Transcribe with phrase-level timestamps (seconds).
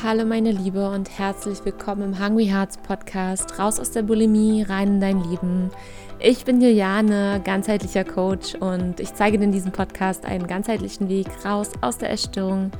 [0.00, 3.58] Hallo meine Liebe und herzlich willkommen im Hungry Hearts Podcast.
[3.58, 5.72] Raus aus der Bulimie, rein in dein Leben.
[6.20, 11.26] Ich bin Juliane, ganzheitlicher Coach und ich zeige dir in diesem Podcast einen ganzheitlichen Weg
[11.44, 12.70] raus aus der Essstörung,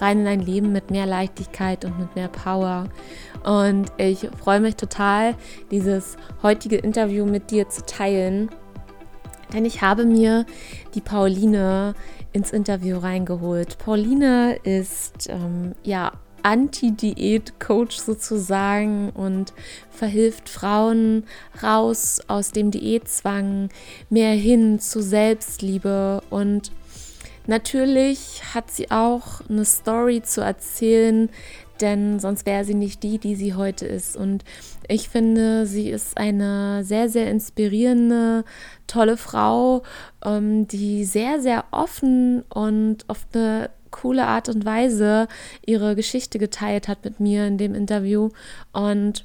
[0.00, 2.88] rein in dein Leben mit mehr Leichtigkeit und mit mehr Power.
[3.44, 5.36] Und ich freue mich total,
[5.70, 8.50] dieses heutige Interview mit dir zu teilen.
[9.52, 10.44] Denn ich habe mir
[10.96, 11.94] die Pauline
[12.32, 13.78] ins Interview reingeholt.
[13.78, 16.10] Pauline ist ähm, ja
[16.46, 19.52] Anti-Diät-Coach sozusagen und
[19.90, 21.24] verhilft Frauen
[21.60, 23.68] raus aus dem Diätzwang,
[24.10, 26.70] mehr hin zu Selbstliebe und
[27.48, 31.30] Natürlich hat sie auch eine Story zu erzählen,
[31.80, 34.16] denn sonst wäre sie nicht die, die sie heute ist.
[34.16, 34.42] Und
[34.88, 38.44] ich finde, sie ist eine sehr, sehr inspirierende,
[38.88, 39.84] tolle Frau,
[40.24, 45.28] ähm, die sehr, sehr offen und auf eine coole Art und Weise
[45.64, 48.30] ihre Geschichte geteilt hat mit mir in dem Interview.
[48.72, 49.24] Und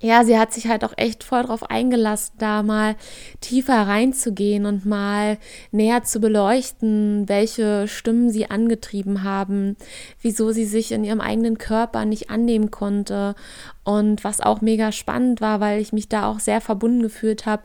[0.00, 2.96] ja, sie hat sich halt auch echt voll drauf eingelassen, da mal
[3.40, 5.38] tiefer reinzugehen und mal
[5.70, 9.74] näher zu beleuchten, welche Stimmen sie angetrieben haben,
[10.20, 13.34] wieso sie sich in ihrem eigenen Körper nicht annehmen konnte.
[13.84, 17.62] Und was auch mega spannend war, weil ich mich da auch sehr verbunden gefühlt habe,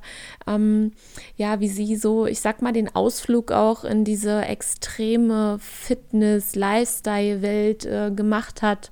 [0.48, 0.94] ähm,
[1.36, 8.10] ja, wie sie so, ich sag mal, den Ausflug auch in diese extreme Fitness-Lifestyle-Welt äh,
[8.16, 8.90] gemacht hat.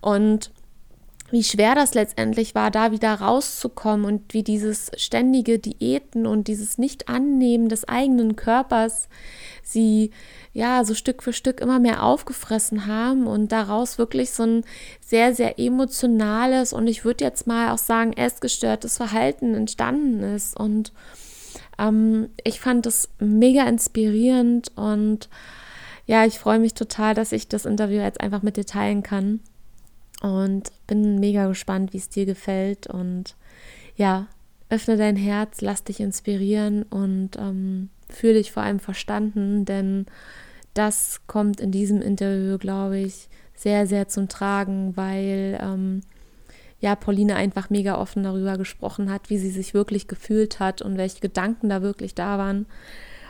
[0.00, 0.50] Und
[1.30, 6.78] wie schwer das letztendlich war, da wieder rauszukommen und wie dieses ständige Diäten und dieses
[6.78, 9.08] Nicht-Annehmen des eigenen Körpers
[9.62, 10.10] sie
[10.52, 14.64] ja so Stück für Stück immer mehr aufgefressen haben und daraus wirklich so ein
[15.00, 20.58] sehr, sehr emotionales und ich würde jetzt mal auch sagen, essgestörtes Verhalten entstanden ist.
[20.58, 20.92] Und
[21.78, 25.28] ähm, ich fand das mega inspirierend und
[26.06, 29.40] ja, ich freue mich total, dass ich das Interview jetzt einfach mit dir teilen kann
[30.20, 32.86] und bin mega gespannt, wie es dir gefällt.
[32.86, 33.36] Und
[33.96, 34.26] ja,
[34.68, 40.06] öffne dein Herz, lass dich inspirieren und ähm, fühle dich vor allem verstanden, denn
[40.74, 46.02] das kommt in diesem Interview, glaube ich, sehr, sehr zum Tragen, weil ähm,
[46.78, 50.96] ja, Pauline einfach mega offen darüber gesprochen hat, wie sie sich wirklich gefühlt hat und
[50.96, 52.66] welche Gedanken da wirklich da waren.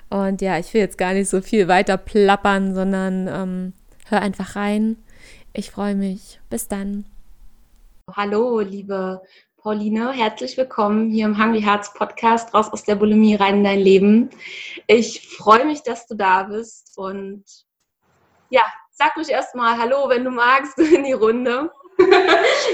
[0.08, 3.72] Und ja, ich will jetzt gar nicht so viel weiter plappern, sondern ähm,
[4.06, 4.96] hör einfach rein
[5.52, 6.40] ich freue mich.
[6.48, 7.04] Bis dann.
[8.16, 9.22] Hallo, liebe
[9.56, 13.78] Pauline, herzlich willkommen hier im Hungry Hearts Podcast, raus aus der Bulimie rein in dein
[13.78, 14.30] Leben.
[14.86, 17.44] Ich freue mich, dass du da bist und
[18.48, 21.70] ja, sag ruhig erstmal Hallo, wenn du magst, in die Runde.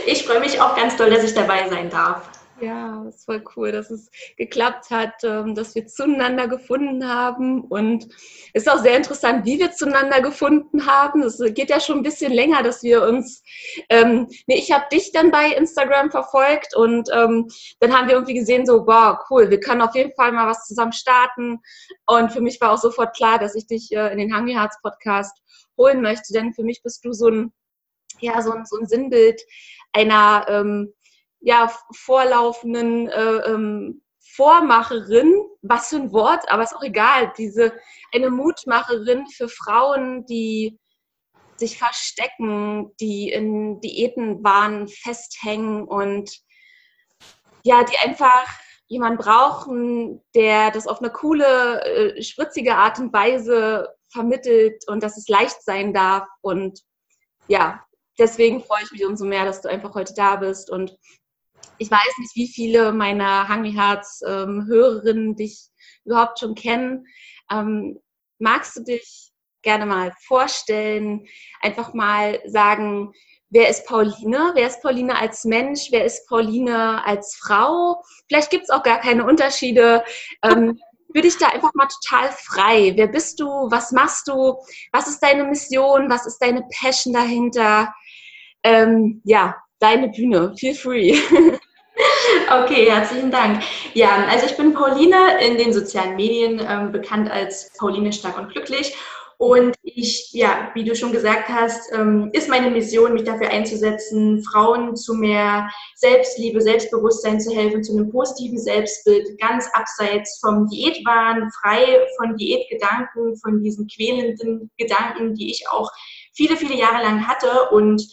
[0.07, 2.31] ich freue mich auch ganz doll, dass ich dabei sein darf.
[2.61, 7.61] Ja, es voll cool, dass es geklappt hat, ähm, dass wir zueinander gefunden haben.
[7.63, 8.07] Und
[8.55, 11.23] es ist auch sehr interessant, wie wir zueinander gefunden haben.
[11.23, 13.43] Es geht ja schon ein bisschen länger, dass wir uns,
[13.91, 17.49] ähm, nee, ich habe dich dann bei Instagram verfolgt und ähm,
[17.81, 20.65] dann haben wir irgendwie gesehen, so, wow, cool, wir können auf jeden Fall mal was
[20.65, 21.59] zusammen starten.
[22.07, 24.81] Und für mich war auch sofort klar, dass ich dich äh, in den Hungry Hearts
[24.81, 25.37] Podcast
[25.77, 27.53] holen möchte, denn für mich bist du so ein,
[28.21, 29.43] ja, so ein, so ein Sinnbild
[29.93, 30.95] einer, ähm,
[31.41, 34.03] ja, vorlaufenden äh, ähm,
[34.35, 35.33] Vormacherin,
[35.63, 37.73] was für ein Wort, aber ist auch egal, diese
[38.13, 40.79] eine Mutmacherin für Frauen, die
[41.57, 46.31] sich verstecken, die in Diätenwahn festhängen und
[47.63, 48.47] ja, die einfach
[48.89, 51.83] jemanden brauchen, der das auf eine coole,
[52.17, 56.29] äh, spritzige Art und Weise vermittelt und dass es leicht sein darf.
[56.43, 56.81] Und
[57.49, 57.85] ja,
[58.19, 60.97] deswegen freue ich mich umso mehr, dass du einfach heute da bist und
[61.79, 65.69] ich weiß nicht, wie viele meiner Hungry Hearts ähm, Hörerinnen dich
[66.05, 67.07] überhaupt schon kennen.
[67.51, 67.99] Ähm,
[68.39, 69.31] magst du dich
[69.63, 71.27] gerne mal vorstellen,
[71.61, 73.13] einfach mal sagen,
[73.51, 74.53] wer ist Pauline?
[74.55, 75.89] Wer ist Pauline als Mensch?
[75.91, 78.03] Wer ist Pauline als Frau?
[78.29, 80.05] Vielleicht gibt es auch gar keine Unterschiede.
[80.43, 80.79] Ähm,
[81.13, 82.93] würde ich da einfach mal total frei.
[82.95, 83.47] Wer bist du?
[83.47, 84.57] Was machst du?
[84.93, 86.11] Was ist deine Mission?
[86.11, 87.93] Was ist deine Passion dahinter?
[88.63, 90.55] Ähm, ja, deine Bühne.
[90.59, 91.19] Feel free.
[92.49, 93.63] Okay, herzlichen Dank.
[93.95, 98.51] Ja, also ich bin Pauline in den sozialen Medien ähm, bekannt als Pauline Stark und
[98.51, 98.95] Glücklich.
[99.39, 104.45] Und ich, ja, wie du schon gesagt hast, ähm, ist meine Mission, mich dafür einzusetzen,
[104.45, 111.51] Frauen zu mehr Selbstliebe, Selbstbewusstsein zu helfen, zu einem positiven Selbstbild, ganz abseits vom Diätwahn,
[111.61, 115.91] frei von Diätgedanken, von diesen quälenden Gedanken, die ich auch
[116.33, 117.71] viele, viele Jahre lang hatte.
[117.73, 118.07] Und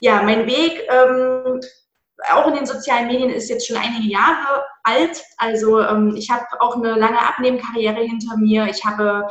[0.00, 1.60] ja, mein Weg ähm,
[2.32, 5.22] auch in den sozialen Medien ist jetzt schon einige Jahre alt.
[5.36, 8.66] Also ähm, ich habe auch eine lange Abnehmkarriere hinter mir.
[8.66, 9.28] Ich habe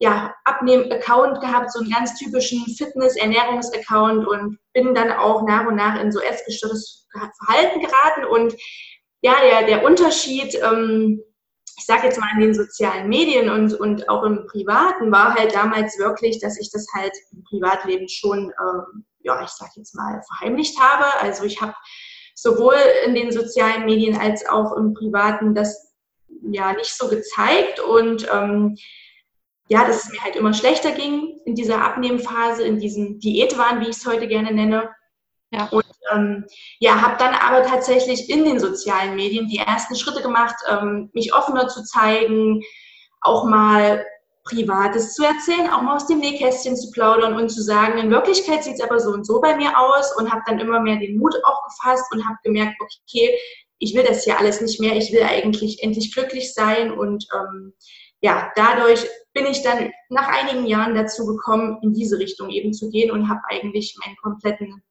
[0.00, 6.00] ja, Abnehmen-Account gehabt, so einen ganz typischen Fitness-Ernährungs-Account und bin dann auch nach und nach
[6.00, 7.08] in so essgestörtes
[7.44, 8.24] Verhalten geraten.
[8.24, 8.54] Und
[9.22, 11.20] ja, der, der Unterschied, ähm,
[11.76, 15.54] ich sage jetzt mal in den sozialen Medien und, und auch im Privaten, war halt
[15.54, 20.22] damals wirklich, dass ich das halt im Privatleben schon, ähm, ja, ich sage jetzt mal,
[20.28, 21.06] verheimlicht habe.
[21.20, 21.74] Also ich habe
[22.40, 25.92] sowohl in den sozialen Medien als auch im Privaten das
[26.42, 28.76] ja nicht so gezeigt und ähm,
[29.66, 33.88] ja, dass es mir halt immer schlechter ging in dieser Abnehmphase, in diesem Diätwahn, wie
[33.88, 34.88] ich es heute gerne nenne.
[35.50, 35.66] Ja.
[35.72, 36.46] Und ähm,
[36.78, 41.34] ja, habe dann aber tatsächlich in den sozialen Medien die ersten Schritte gemacht, ähm, mich
[41.34, 42.62] offener zu zeigen,
[43.20, 44.06] auch mal
[44.48, 48.64] Privates zu erzählen, auch mal aus dem Nähkästchen zu plaudern und zu sagen, in Wirklichkeit
[48.64, 51.18] sieht es aber so und so bei mir aus und habe dann immer mehr den
[51.18, 53.38] Mut auch gefasst und habe gemerkt, okay,
[53.78, 57.74] ich will das hier alles nicht mehr, ich will eigentlich endlich glücklich sein und ähm,
[58.20, 62.90] ja, dadurch bin ich dann nach einigen Jahren dazu gekommen, in diese Richtung eben zu
[62.90, 64.82] gehen und habe eigentlich meinen kompletten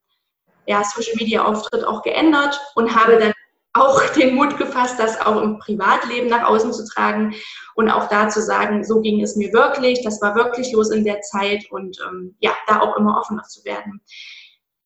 [0.66, 3.32] ja, Social Media Auftritt auch geändert und habe dann
[3.74, 7.34] auch den Mut gefasst, das auch im Privatleben nach außen zu tragen
[7.74, 11.04] und auch da zu sagen, so ging es mir wirklich, das war wirklich los in
[11.04, 14.00] der Zeit und ähm, ja, da auch immer offener zu werden.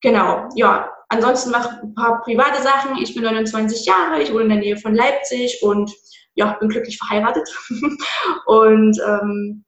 [0.03, 2.99] Genau, ja, ansonsten mache ich ein paar private Sachen.
[2.99, 5.93] Ich bin 29 Jahre, ich wohne in der Nähe von Leipzig und
[6.35, 7.49] ja, bin glücklich verheiratet.
[8.47, 9.65] und ähm,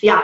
[0.00, 0.22] ja,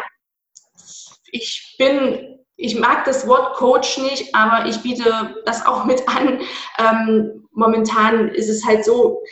[1.32, 6.40] ich bin, ich mag das Wort Coach nicht, aber ich biete das auch mit an.
[6.78, 9.22] Ähm, momentan ist es halt so,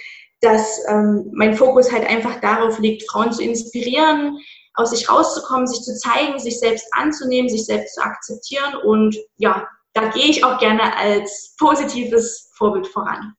[0.41, 4.39] dass ähm, mein Fokus halt einfach darauf liegt, Frauen zu inspirieren,
[4.75, 8.77] aus sich rauszukommen, sich zu zeigen, sich selbst anzunehmen, sich selbst zu akzeptieren.
[8.85, 13.35] Und ja, da gehe ich auch gerne als positives Vorbild voran.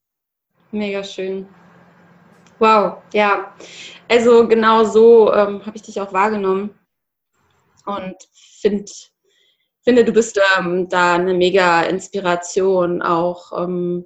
[0.71, 1.47] Mega schön.
[2.59, 3.55] Wow, ja.
[4.07, 6.77] Also genau so ähm, habe ich dich auch wahrgenommen
[7.85, 8.15] und
[8.61, 8.91] find,
[9.83, 13.51] finde, du bist ähm, da eine mega Inspiration auch.
[13.63, 14.05] Ähm,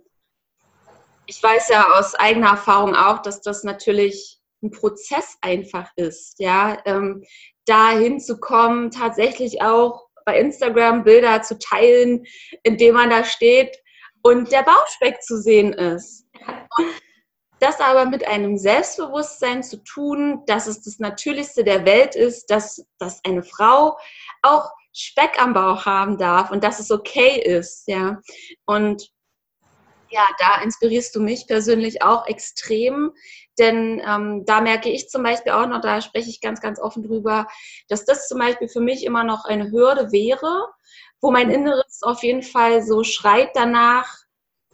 [1.25, 6.77] ich weiß ja aus eigener Erfahrung auch, dass das natürlich ein Prozess einfach ist, ja,
[6.85, 7.23] ähm,
[7.65, 12.25] da hinzukommen, tatsächlich auch bei Instagram Bilder zu teilen,
[12.63, 13.77] indem man da steht
[14.21, 16.25] und der Bauchspeck zu sehen ist.
[16.77, 16.87] Und
[17.59, 22.85] das aber mit einem Selbstbewusstsein zu tun, dass es das Natürlichste der Welt ist, dass,
[22.99, 23.97] dass eine Frau
[24.41, 28.21] auch Speck am Bauch haben darf und dass es okay ist, ja.
[28.65, 29.09] Und
[30.09, 33.11] ja, da inspirierst du mich persönlich auch extrem,
[33.57, 37.01] denn ähm, da merke ich zum Beispiel auch noch, da spreche ich ganz, ganz offen
[37.01, 37.47] drüber,
[37.87, 40.67] dass das zum Beispiel für mich immer noch eine Hürde wäre,
[41.19, 44.17] wo mein Inneres auf jeden Fall so schreit danach,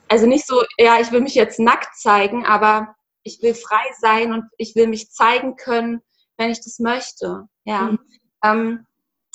[0.10, 4.34] also nicht so, ja, ich will mich jetzt nackt zeigen, aber ich will frei sein
[4.34, 6.02] und ich will mich zeigen können,
[6.38, 7.48] wenn ich das möchte.
[7.64, 7.84] Ja.
[7.84, 8.00] Mhm.
[8.44, 8.86] Ähm,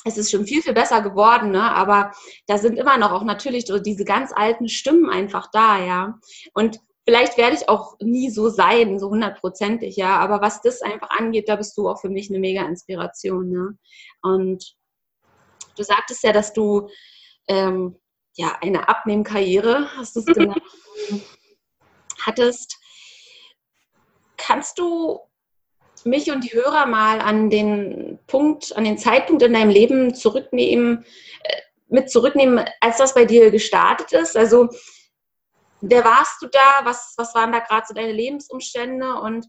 [0.05, 1.63] es ist schon viel, viel besser geworden, ne?
[1.63, 2.11] aber
[2.45, 6.19] da sind immer noch auch natürlich so diese ganz alten Stimmen einfach da, ja.
[6.53, 10.19] Und vielleicht werde ich auch nie so sein, so hundertprozentig, ja.
[10.19, 13.77] Aber was das einfach angeht, da bist du auch für mich eine mega Inspiration, ne?
[14.21, 14.75] Und
[15.75, 16.87] du sagtest ja, dass du
[17.47, 17.99] ähm,
[18.35, 20.61] ja, eine Abnehmkarriere, hast du es genannt,
[22.21, 22.77] hattest.
[24.37, 25.19] Kannst du
[26.05, 31.05] mich und die Hörer mal an den Punkt, an den Zeitpunkt in deinem Leben zurücknehmen,
[31.43, 34.37] äh, mit zurücknehmen, als das bei dir gestartet ist?
[34.37, 34.69] Also,
[35.81, 36.81] wer warst du da?
[36.83, 39.15] Was, was waren da gerade so deine Lebensumstände?
[39.15, 39.47] Und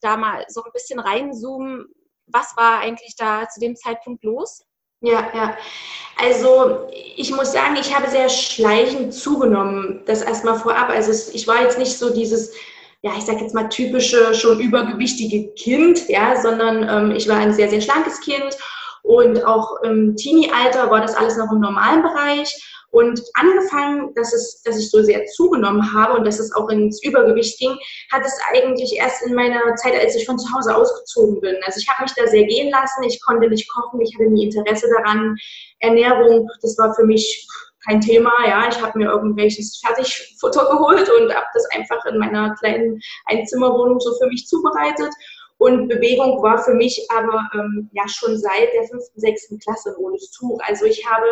[0.00, 1.86] da mal so ein bisschen reinzoomen,
[2.26, 4.64] was war eigentlich da zu dem Zeitpunkt los?
[5.00, 5.56] Ja, ja.
[6.16, 10.88] Also ich muss sagen, ich habe sehr schleichend zugenommen, das erstmal vorab.
[10.88, 12.54] Also ich war jetzt nicht so dieses,
[13.04, 17.52] ja, ich sage jetzt mal typische, schon übergewichtige Kind, ja, sondern ähm, ich war ein
[17.52, 18.56] sehr, sehr schlankes Kind
[19.02, 22.50] und auch im Teenie-Alter war das alles noch im normalen Bereich.
[22.90, 27.02] Und angefangen, dass, es, dass ich so sehr zugenommen habe und dass es auch ins
[27.02, 27.76] Übergewicht ging,
[28.10, 31.56] hat es eigentlich erst in meiner Zeit, als ich von zu Hause ausgezogen bin.
[31.66, 34.44] Also ich habe mich da sehr gehen lassen, ich konnte nicht kochen, ich hatte nie
[34.44, 35.36] Interesse daran.
[35.80, 37.46] Ernährung, das war für mich
[37.86, 38.32] kein Thema.
[38.46, 44.00] Ja, ich habe mir irgendwelches Fertigfutter geholt und habe das einfach in meiner kleinen Einzimmerwohnung
[44.00, 45.12] so für mich zubereitet.
[45.58, 49.96] Und Bewegung war für mich aber ähm, ja schon seit der fünften, sechsten Klasse ein
[49.96, 50.60] rotes Tuch.
[50.66, 51.26] Also ich habe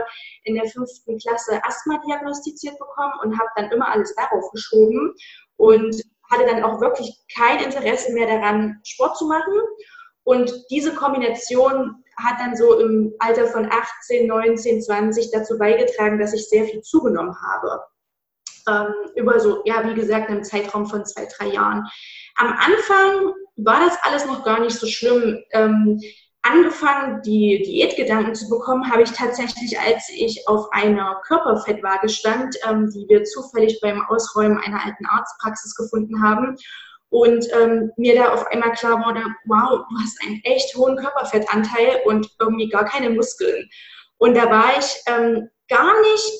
[0.44, 5.12] in der fünften Klasse Asthma diagnostiziert bekommen und habe dann immer alles darauf geschoben
[5.56, 9.60] und hatte dann auch wirklich kein Interesse mehr daran, Sport zu machen.
[10.24, 16.34] Und diese Kombination hat dann so im Alter von 18, 19, 20 dazu beigetragen, dass
[16.34, 17.80] ich sehr viel zugenommen habe.
[18.68, 21.84] Ähm, über so, ja, wie gesagt, einen Zeitraum von zwei, drei Jahren.
[22.36, 25.42] Am Anfang war das alles noch gar nicht so schlimm.
[25.50, 26.00] Ähm,
[26.42, 32.90] angefangen, die Diätgedanken zu bekommen, habe ich tatsächlich, als ich auf einer Körperfettwaage stand, ähm,
[32.90, 36.56] die wir zufällig beim Ausräumen einer alten Arztpraxis gefunden haben.
[37.12, 42.00] Und ähm, mir da auf einmal klar wurde, wow, du hast einen echt hohen Körperfettanteil
[42.06, 43.68] und irgendwie gar keine Muskeln.
[44.16, 46.32] Und da war ich ähm, gar nicht,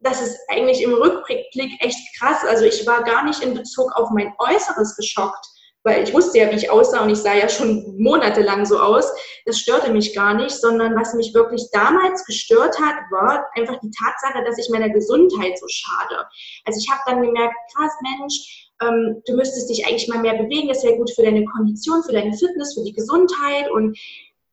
[0.00, 4.10] das ist eigentlich im Rückblick echt krass, also ich war gar nicht in Bezug auf
[4.10, 5.46] mein Äußeres geschockt,
[5.86, 9.06] weil ich wusste ja, wie ich aussah und ich sah ja schon monatelang so aus.
[9.44, 13.92] Das störte mich gar nicht, sondern was mich wirklich damals gestört hat, war einfach die
[13.92, 16.26] Tatsache, dass ich meiner Gesundheit so schade.
[16.64, 20.68] Also ich habe dann gemerkt, krass Mensch, ähm, du müsstest dich eigentlich mal mehr bewegen,
[20.68, 23.96] das wäre gut für deine Kondition, für deine Fitness, für die Gesundheit und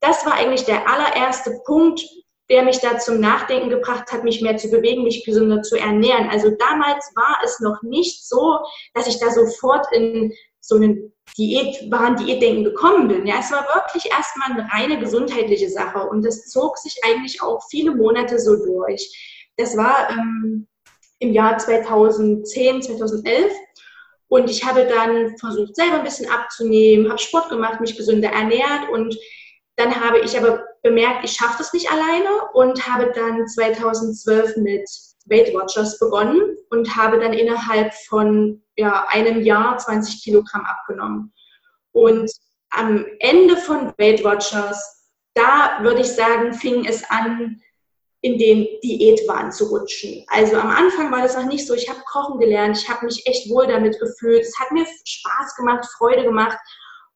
[0.02, 2.06] das war eigentlich der allererste Punkt,
[2.50, 6.30] der mich da zum Nachdenken gebracht hat, mich mehr zu bewegen, mich gesünder zu ernähren.
[6.30, 8.60] Also damals war es noch nicht so,
[8.94, 10.32] dass ich da sofort in
[10.64, 13.28] so einen Diät, waren Diätdenken gekommen bin.
[13.28, 17.62] Ja, es war wirklich erstmal eine reine gesundheitliche Sache und das zog sich eigentlich auch
[17.70, 19.50] viele Monate so durch.
[19.58, 20.68] Das war ähm,
[21.20, 23.52] im Jahr 2010, 2011
[24.28, 28.90] und ich habe dann versucht, selber ein bisschen abzunehmen, habe Sport gemacht, mich gesünder ernährt
[28.92, 29.18] und
[29.76, 34.90] dann habe ich aber bemerkt, ich schaffe das nicht alleine und habe dann 2012 mit
[35.26, 41.32] Weight Watchers begonnen und habe dann innerhalb von ja, einem Jahr 20 Kilogramm abgenommen.
[41.92, 42.32] Und
[42.72, 47.62] am Ende von Weight Watchers, da würde ich sagen, fing es an,
[48.22, 50.26] in den Diätwahn zu rutschen.
[50.28, 51.76] Also am Anfang war das noch nicht so.
[51.76, 54.42] Ich habe kochen gelernt, ich habe mich echt wohl damit gefühlt.
[54.42, 56.58] Es hat mir Spaß gemacht, Freude gemacht.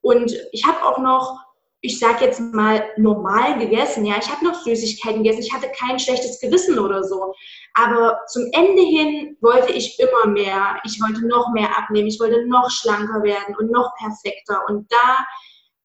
[0.02, 1.40] Und ich habe auch noch
[1.82, 4.06] ich sage jetzt mal, normal gegessen.
[4.06, 5.44] Ja, ich habe noch Süßigkeiten gegessen.
[5.44, 7.34] Ich hatte kein schlechtes Gewissen oder so.
[7.76, 10.80] Aber zum Ende hin wollte ich immer mehr.
[10.84, 12.08] Ich wollte noch mehr abnehmen.
[12.08, 14.64] Ich wollte noch schlanker werden und noch perfekter.
[14.68, 15.26] Und da,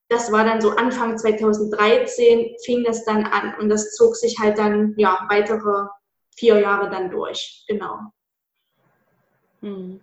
[0.09, 3.53] das war dann so Anfang 2013, fing das dann an.
[3.59, 5.87] Und das zog sich halt dann, ja, weitere
[6.35, 7.65] vier Jahre dann durch.
[7.67, 7.99] Genau.
[9.61, 10.01] Hm.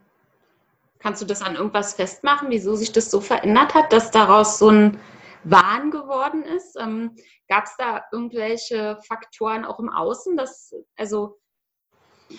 [1.01, 4.69] Kannst du das an irgendwas festmachen, wieso sich das so verändert hat, dass daraus so
[4.69, 5.01] ein
[5.45, 6.77] Wahn geworden ist.
[6.79, 7.17] Ähm,
[7.49, 11.39] Gab es da irgendwelche Faktoren auch im Außen, dass, also,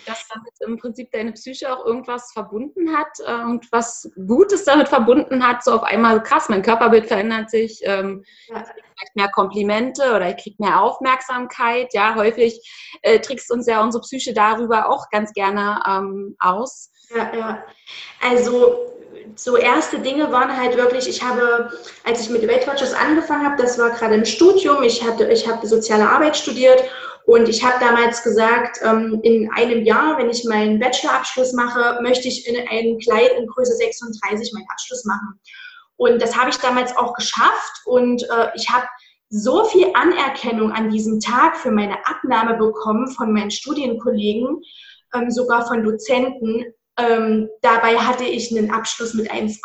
[0.06, 4.88] dass damit im Prinzip deine Psyche auch irgendwas verbunden hat äh, und was Gutes damit
[4.88, 8.56] verbunden hat, so auf einmal krass, mein Körperbild verändert sich, ähm, ja.
[8.56, 11.92] ich kriege vielleicht mehr Komplimente oder ich kriege mehr Aufmerksamkeit.
[11.92, 12.58] Ja, häufig
[13.02, 16.90] äh, trickst uns ja unsere Psyche darüber auch ganz gerne ähm, aus.
[17.14, 17.64] Ja, ja.
[18.22, 18.91] Also
[19.36, 21.70] so erste Dinge waren halt wirklich, ich habe,
[22.04, 25.48] als ich mit Weight Watchers angefangen habe, das war gerade im Studium, ich, hatte, ich
[25.48, 26.82] habe soziale Arbeit studiert
[27.24, 32.28] und ich habe damals gesagt, ähm, in einem Jahr, wenn ich meinen Bachelorabschluss mache, möchte
[32.28, 35.40] ich in einem Kleid in Größe 36 meinen Abschluss machen.
[35.96, 38.86] Und das habe ich damals auch geschafft und äh, ich habe
[39.28, 44.62] so viel Anerkennung an diesem Tag für meine Abnahme bekommen von meinen Studienkollegen,
[45.14, 46.64] ähm, sogar von Dozenten.
[46.98, 49.60] Ähm, dabei hatte ich einen Abschluss mit 1,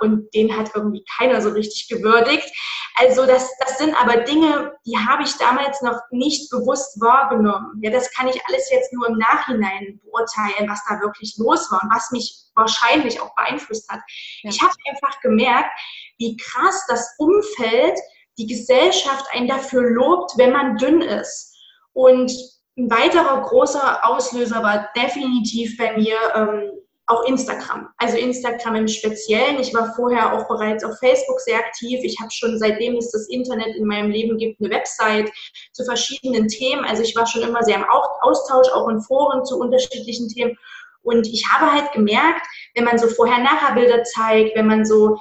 [0.00, 2.48] und den hat irgendwie keiner so richtig gewürdigt.
[2.94, 7.80] Also das, das sind aber Dinge, die habe ich damals noch nicht bewusst wahrgenommen.
[7.82, 11.82] Ja, das kann ich alles jetzt nur im Nachhinein beurteilen, was da wirklich los war
[11.82, 14.00] und was mich wahrscheinlich auch beeinflusst hat.
[14.42, 14.50] Ja.
[14.50, 15.70] Ich habe einfach gemerkt,
[16.18, 17.98] wie krass das Umfeld,
[18.38, 21.54] die Gesellschaft einen dafür lobt, wenn man dünn ist.
[21.92, 22.32] Und
[22.76, 26.70] ein weiterer großer Auslöser war definitiv bei mir ähm,
[27.06, 27.88] auch Instagram.
[27.98, 29.60] Also Instagram im Speziellen.
[29.60, 32.00] Ich war vorher auch bereits auf Facebook sehr aktiv.
[32.02, 35.30] Ich habe schon seitdem es das Internet in meinem Leben gibt, eine Website
[35.72, 36.84] zu verschiedenen Themen.
[36.84, 37.84] Also ich war schon immer sehr im
[38.22, 40.56] Austausch, auch in Foren zu unterschiedlichen Themen.
[41.02, 45.18] Und ich habe halt gemerkt, wenn man so Vorher-Nachher-Bilder zeigt, wenn man so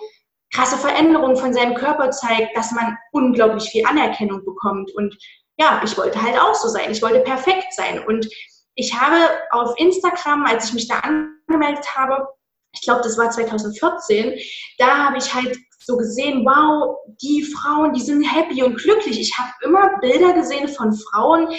[0.54, 4.94] krasse Veränderungen von seinem Körper zeigt, dass man unglaublich viel Anerkennung bekommt.
[4.96, 5.18] Und
[5.58, 6.92] ja, ich wollte halt auch so sein.
[6.92, 8.04] Ich wollte perfekt sein.
[8.06, 8.28] Und
[8.76, 9.18] ich habe
[9.52, 12.28] auf Instagram, als ich mich da angemeldet habe,
[12.74, 14.40] ich glaube, das war 2014,
[14.78, 15.58] da habe ich halt
[15.92, 19.20] so gesehen, wow, die Frauen, die sind happy und glücklich.
[19.20, 21.50] Ich habe immer Bilder gesehen von Frauen,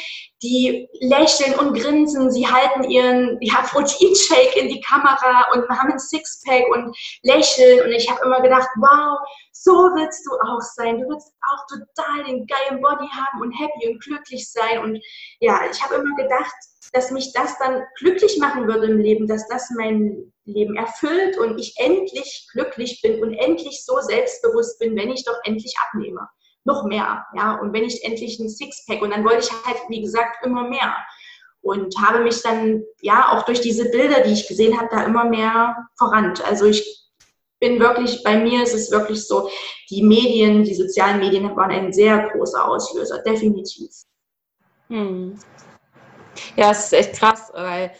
[0.42, 2.30] die lächeln und grinsen.
[2.30, 7.84] Sie halten ihren ja, Proteinshake in die Kamera und haben ein Sixpack und lächeln.
[7.84, 9.18] Und ich habe immer gedacht, wow,
[9.52, 10.98] so willst du auch sein.
[10.98, 14.78] Du willst auch total den geilen Body haben und happy und glücklich sein.
[14.82, 14.98] Und
[15.40, 16.54] ja, ich habe immer gedacht,
[16.92, 21.58] dass mich das dann glücklich machen würde im Leben, dass das mein Leben erfüllt und
[21.58, 26.28] ich endlich glücklich bin und endlich so selbstbewusst bin, wenn ich doch endlich abnehme.
[26.64, 30.00] Noch mehr, ja, und wenn ich endlich ein Sixpack und dann wollte ich halt, wie
[30.00, 30.94] gesagt, immer mehr
[31.60, 35.24] und habe mich dann, ja, auch durch diese Bilder, die ich gesehen habe, da immer
[35.24, 36.44] mehr vorannt.
[36.44, 37.02] Also ich
[37.60, 39.48] bin wirklich, bei mir ist es wirklich so,
[39.88, 43.90] die Medien, die sozialen Medien waren ein sehr großer Auslöser, definitiv.
[44.88, 45.38] Hm.
[46.56, 47.92] Ja, es ist echt krass, weil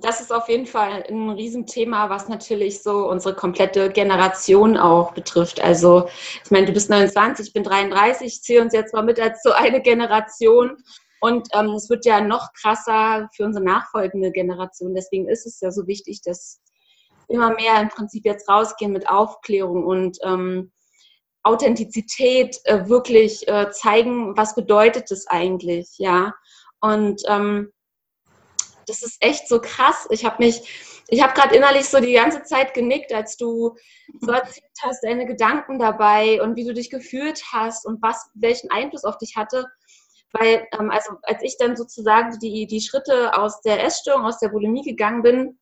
[0.00, 5.60] das ist auf jeden Fall ein Riesenthema, was natürlich so unsere komplette Generation auch betrifft.
[5.62, 6.08] Also
[6.44, 9.42] ich meine, du bist 29, ich bin 33, ich ziehe uns jetzt mal mit als
[9.42, 10.76] so eine Generation.
[11.20, 14.94] Und ähm, es wird ja noch krasser für unsere nachfolgende Generation.
[14.94, 16.60] Deswegen ist es ja so wichtig, dass
[17.28, 20.72] immer mehr im Prinzip jetzt rausgehen mit Aufklärung und ähm,
[21.42, 26.34] Authentizität äh, wirklich äh, zeigen, was bedeutet es eigentlich, ja.
[26.80, 27.70] Und ähm,
[28.86, 30.06] das ist echt so krass.
[30.10, 33.76] Ich habe mich, ich habe gerade innerlich so die ganze Zeit genickt, als du
[34.20, 38.70] so erzählt hast, deine Gedanken dabei und wie du dich gefühlt hast und was, welchen
[38.70, 39.66] Einfluss auf dich hatte.
[40.32, 44.48] Weil, ähm, also als ich dann sozusagen die, die Schritte aus der Essstörung, aus der
[44.48, 45.58] Bulimie gegangen bin,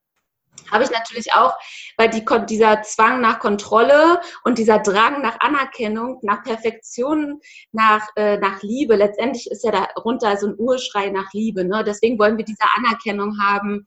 [0.70, 1.54] habe ich natürlich auch,
[1.96, 7.40] weil die, dieser Zwang nach Kontrolle und dieser Drang nach Anerkennung, nach Perfektion,
[7.72, 11.64] nach, äh, nach Liebe, letztendlich ist ja darunter so ein Urschrei nach Liebe.
[11.64, 11.84] Ne?
[11.84, 13.84] Deswegen wollen wir diese Anerkennung haben.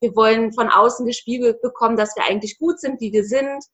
[0.00, 3.64] Wir wollen von außen gespiegelt bekommen, dass wir eigentlich gut sind, wie wir sind.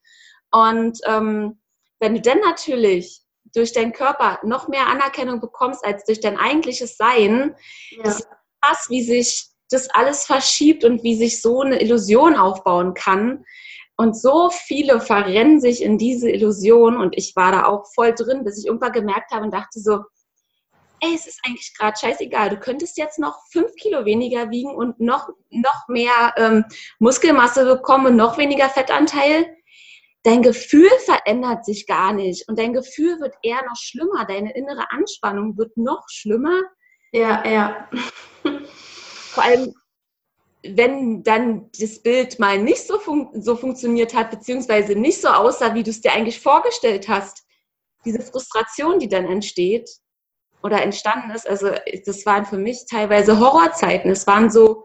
[0.52, 1.61] Und ähm,
[1.99, 3.22] wenn du dann natürlich
[3.54, 7.56] durch deinen Körper noch mehr Anerkennung bekommst als durch dein eigentliches Sein,
[7.90, 8.02] ja.
[8.04, 8.28] das ist
[8.61, 13.44] krass, wie sich das alles verschiebt und wie sich so eine Illusion aufbauen kann.
[13.96, 18.44] Und so viele verrennen sich in diese Illusion und ich war da auch voll drin,
[18.44, 20.00] bis ich irgendwann gemerkt habe und dachte so,
[21.00, 22.50] ey, es ist eigentlich gerade scheißegal.
[22.50, 26.64] Du könntest jetzt noch fünf Kilo weniger wiegen und noch, noch mehr ähm,
[27.00, 29.46] Muskelmasse bekommen und noch weniger Fettanteil.
[30.22, 34.24] Dein Gefühl verändert sich gar nicht und dein Gefühl wird eher noch schlimmer.
[34.24, 36.62] Deine innere Anspannung wird noch schlimmer.
[37.10, 37.88] Ja, ja.
[39.32, 39.74] vor allem,
[40.62, 45.74] wenn dann das Bild mal nicht so, fun so funktioniert hat, beziehungsweise nicht so aussah,
[45.74, 47.44] wie du es dir eigentlich vorgestellt hast,
[48.04, 49.88] diese Frustration, die dann entsteht
[50.62, 51.70] oder entstanden ist, also
[52.04, 54.11] das waren für mich teilweise Horrorzeiten.
[54.11, 54.85] Es waren so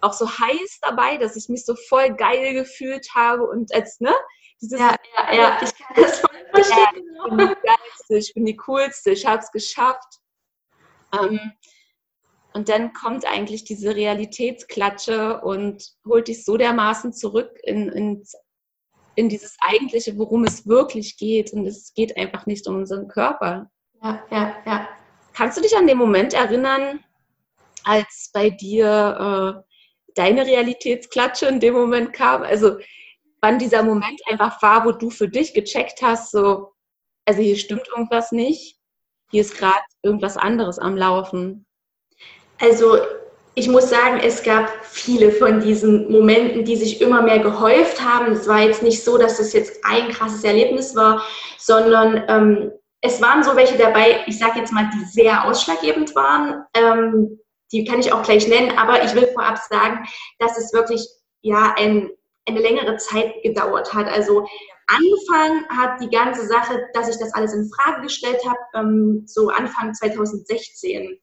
[0.00, 4.14] auch so heiß dabei, dass ich mich so voll geil gefühlt habe und als, ne?
[4.60, 7.16] Dieses, ja, ja, ja, ich kann das voll verstehen.
[7.16, 10.18] Ja, ich bin die geilste, ich bin die coolste, ich habe es geschafft.
[11.12, 11.52] Ähm,
[12.58, 18.24] und dann kommt eigentlich diese Realitätsklatsche und holt dich so dermaßen zurück in, in,
[19.14, 21.52] in dieses Eigentliche, worum es wirklich geht.
[21.52, 23.70] Und es geht einfach nicht um unseren Körper.
[24.02, 24.88] Ja, ja, ja.
[25.34, 26.98] Kannst du dich an den Moment erinnern,
[27.84, 32.42] als bei dir äh, deine Realitätsklatsche in dem Moment kam?
[32.42, 32.78] Also
[33.40, 36.72] wann dieser Moment einfach war, wo du für dich gecheckt hast, so,
[37.24, 38.80] also hier stimmt irgendwas nicht,
[39.30, 41.67] hier ist gerade irgendwas anderes am Laufen.
[42.60, 42.98] Also
[43.54, 48.32] ich muss sagen, es gab viele von diesen Momenten, die sich immer mehr gehäuft haben.
[48.32, 51.24] Es war jetzt nicht so, dass es jetzt ein krasses Erlebnis war,
[51.58, 56.64] sondern ähm, es waren so welche dabei, ich sage jetzt mal, die sehr ausschlaggebend waren.
[56.74, 57.40] Ähm,
[57.72, 60.06] die kann ich auch gleich nennen, aber ich will vorab sagen,
[60.38, 61.06] dass es wirklich
[61.42, 62.10] ja ein,
[62.46, 64.06] eine längere Zeit gedauert hat.
[64.06, 64.46] Also
[64.86, 69.48] angefangen hat die ganze Sache, dass ich das alles in Frage gestellt habe, ähm, so
[69.48, 71.18] Anfang 2016.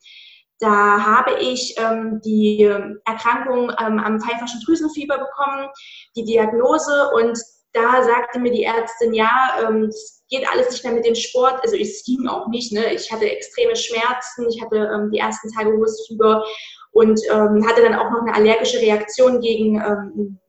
[0.59, 2.63] Da habe ich ähm, die
[3.05, 5.67] Erkrankung ähm, am pfeiferschen Drüsenfieber bekommen,
[6.15, 7.37] die Diagnose und
[7.75, 9.29] da sagte mir die Ärztin, ja,
[9.61, 11.59] ähm, es geht alles nicht mehr mit dem Sport.
[11.61, 12.71] Also es ging auch nicht.
[12.71, 12.93] Ne?
[12.93, 16.43] Ich hatte extreme Schmerzen, ich hatte ähm, die ersten Tage hohes Fieber
[16.91, 20.39] und ähm, hatte dann auch noch eine allergische Reaktion gegen ähm,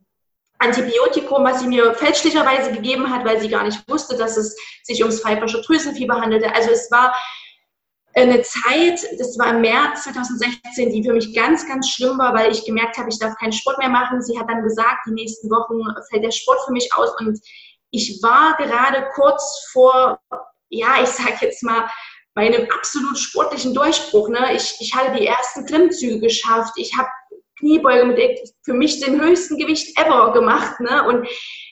[0.58, 5.02] Antibiotikum, was sie mir fälschlicherweise gegeben hat, weil sie gar nicht wusste, dass es sich
[5.02, 6.54] ums pfeifersche Drüsenfieber handelte.
[6.54, 7.14] Also es war
[8.16, 12.50] eine Zeit, das war im März 2016, die für mich ganz, ganz schlimm war, weil
[12.50, 14.22] ich gemerkt habe, ich darf keinen Sport mehr machen.
[14.22, 17.38] Sie hat dann gesagt, die nächsten Wochen fällt der Sport für mich aus und
[17.90, 20.18] ich war gerade kurz vor,
[20.70, 21.88] ja, ich sag jetzt mal,
[22.34, 24.28] meinem absolut sportlichen Durchbruch.
[24.28, 24.54] Ne?
[24.54, 26.74] Ich, ich hatte die ersten Klimmzüge geschafft.
[26.76, 27.08] Ich habe
[27.58, 30.78] Kniebeuge mit für mich den höchsten Gewicht ever gemacht.
[30.80, 31.06] Ne?
[31.06, 31.26] Und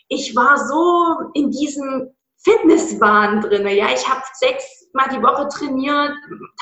[0.08, 3.66] ich war so in diesem Fitnesswahn drin.
[3.68, 6.12] Ja, ich habe sechs Mal die Woche trainiert,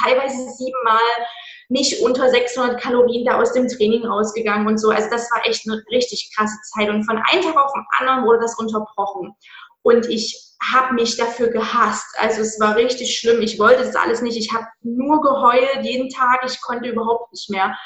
[0.03, 0.99] teilweise siebenmal,
[1.69, 4.91] nicht unter 600 Kalorien da aus dem Training rausgegangen und so.
[4.91, 6.89] Also das war echt eine richtig krasse Zeit.
[6.89, 9.35] Und von einem Tag auf den anderen wurde das unterbrochen.
[9.83, 12.07] Und ich habe mich dafür gehasst.
[12.19, 13.43] Also es war richtig schlimm.
[13.43, 14.37] Ich wollte das alles nicht.
[14.37, 16.41] Ich habe nur geheult jeden Tag.
[16.47, 17.77] Ich konnte überhaupt nicht mehr.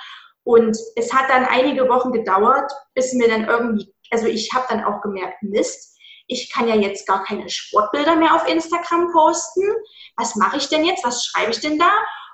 [0.44, 4.84] Und es hat dann einige Wochen gedauert, bis mir dann irgendwie, also ich habe dann
[4.84, 5.95] auch gemerkt, Mist,
[6.26, 9.62] ich kann ja jetzt gar keine Sportbilder mehr auf Instagram posten.
[10.16, 11.04] Was mache ich denn jetzt?
[11.04, 11.90] Was schreibe ich denn da?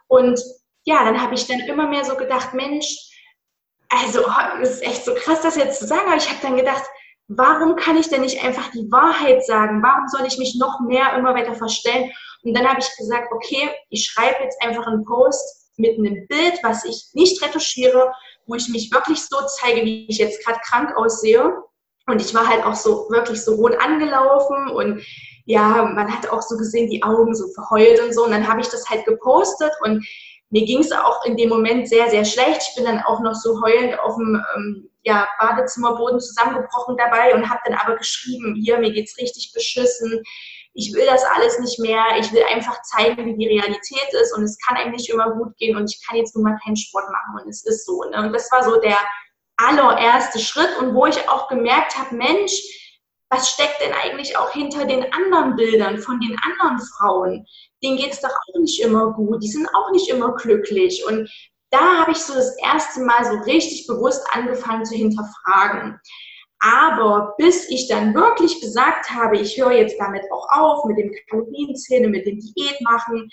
[0.08, 0.40] Und
[0.84, 2.86] ja, dann habe ich dann immer mehr so gedacht, Mensch,
[3.88, 4.24] also
[4.62, 6.82] es ist echt so krass, das jetzt zu sagen, aber ich habe dann gedacht,
[7.28, 9.82] warum kann ich denn nicht einfach die Wahrheit sagen?
[9.82, 12.10] Warum soll ich mich noch mehr immer weiter verstellen?
[12.42, 16.58] Und dann habe ich gesagt, okay, ich schreibe jetzt einfach einen Post mit einem Bild,
[16.62, 18.12] was ich nicht retuschiere,
[18.46, 21.62] wo ich mich wirklich so zeige, wie ich jetzt gerade krank aussehe.
[22.12, 25.02] Und ich war halt auch so wirklich so rot angelaufen und
[25.46, 28.24] ja, man hat auch so gesehen, die Augen so verheult und so.
[28.24, 30.06] Und dann habe ich das halt gepostet und
[30.50, 32.62] mir ging es auch in dem Moment sehr, sehr schlecht.
[32.68, 37.48] Ich bin dann auch noch so heulend auf dem ähm, ja, Badezimmerboden zusammengebrochen dabei und
[37.48, 40.22] habe dann aber geschrieben, hier, mir geht's richtig beschissen.
[40.74, 42.04] Ich will das alles nicht mehr.
[42.20, 45.56] Ich will einfach zeigen, wie die Realität ist und es kann einem nicht immer gut
[45.56, 48.04] gehen und ich kann jetzt nun mal keinen Sport machen und es ist so.
[48.04, 48.18] Ne?
[48.18, 48.98] Und das war so der
[49.68, 52.52] allererste Schritt und wo ich auch gemerkt habe, Mensch,
[53.30, 57.46] was steckt denn eigentlich auch hinter den anderen Bildern von den anderen Frauen?
[57.82, 61.04] Denen geht es doch auch nicht immer gut, die sind auch nicht immer glücklich.
[61.06, 61.30] Und
[61.70, 65.98] da habe ich so das erste Mal so richtig bewusst angefangen zu hinterfragen.
[66.60, 71.10] Aber bis ich dann wirklich gesagt habe, ich höre jetzt damit auch auf, mit dem
[71.28, 73.28] Kalorienzähne, mit dem Diät machen,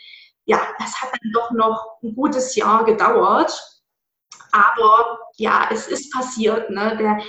[0.46, 3.52] ja, das hat dann doch noch ein gutes Jahr gedauert.
[4.52, 6.70] Aber ja, es ist passiert.
[6.70, 6.98] Ne?
[7.00, 7.20] Der,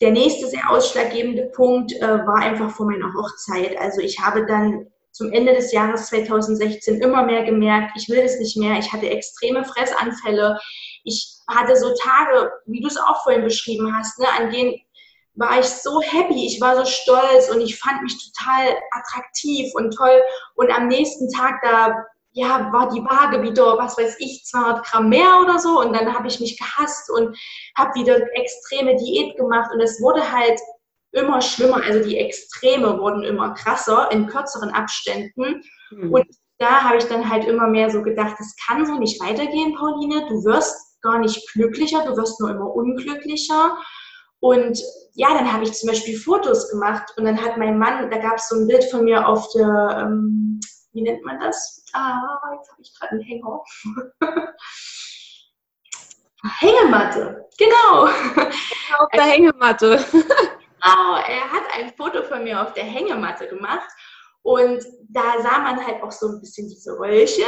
[0.00, 3.76] der nächste sehr ausschlaggebende Punkt äh, war einfach vor meiner Hochzeit.
[3.78, 8.38] Also ich habe dann zum Ende des Jahres 2016 immer mehr gemerkt, ich will es
[8.38, 8.78] nicht mehr.
[8.78, 10.58] Ich hatte extreme Fressanfälle.
[11.04, 14.74] Ich hatte so Tage, wie du es auch vorhin beschrieben hast, ne, an denen
[15.34, 19.94] war ich so happy, ich war so stolz und ich fand mich total attraktiv und
[19.94, 20.20] toll.
[20.56, 21.94] Und am nächsten Tag, da
[22.38, 25.80] ja, war die Waage wieder, was weiß ich, 200 Gramm mehr oder so.
[25.80, 27.36] Und dann habe ich mich gehasst und
[27.76, 29.70] habe wieder extreme Diät gemacht.
[29.74, 30.58] Und es wurde halt
[31.10, 31.82] immer schlimmer.
[31.82, 35.62] Also die Extreme wurden immer krasser in kürzeren Abständen.
[35.90, 36.12] Mhm.
[36.12, 36.26] Und
[36.58, 40.26] da habe ich dann halt immer mehr so gedacht, das kann so nicht weitergehen, Pauline.
[40.28, 43.76] Du wirst gar nicht glücklicher, du wirst nur immer unglücklicher.
[44.40, 44.80] Und
[45.14, 48.36] ja, dann habe ich zum Beispiel Fotos gemacht und dann hat mein Mann, da gab
[48.36, 50.60] es so ein Bild von mir auf der, ähm,
[50.98, 51.84] wie nennt man das?
[51.92, 53.62] Ah, jetzt habe ich gerade einen Hänger.
[56.58, 58.06] Hängematte, genau.
[58.98, 60.04] Auf der Hängematte.
[60.12, 63.88] genau, er hat ein Foto von mir auf der Hängematte gemacht
[64.42, 67.44] und da sah man halt auch so ein bisschen diese Röllchen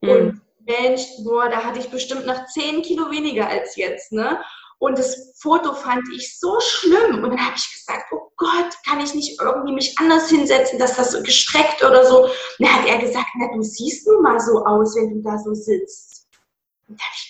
[0.00, 0.10] mhm.
[0.10, 4.42] und Mensch, boah, da hatte ich bestimmt noch 10 Kilo weniger als jetzt, ne?
[4.80, 7.24] Und das Foto fand ich so schlimm.
[7.24, 10.96] Und dann habe ich gesagt, oh Gott, kann ich nicht irgendwie mich anders hinsetzen, dass
[10.96, 12.24] das so gestreckt oder so.
[12.24, 15.36] Und dann hat er gesagt, na, du siehst nun mal so aus, wenn du da
[15.38, 16.26] so sitzt.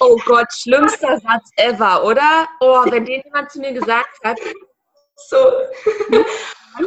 [0.01, 2.47] Oh Gott, schlimmster Satz ever, oder?
[2.61, 4.39] Oh, wenn den jemand zu mir gesagt hat.
[5.31, 5.37] So.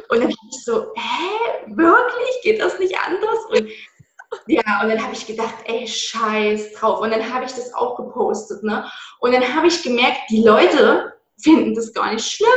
[0.07, 2.41] Und dann bin ich so, hä, wirklich?
[2.43, 3.39] Geht das nicht anders?
[3.49, 3.69] Und
[4.47, 7.01] ja, und dann habe ich gedacht, ey, scheiß drauf.
[7.01, 8.89] Und dann habe ich das auch gepostet, ne?
[9.19, 12.49] Und dann habe ich gemerkt, die Leute finden das gar nicht schlimm.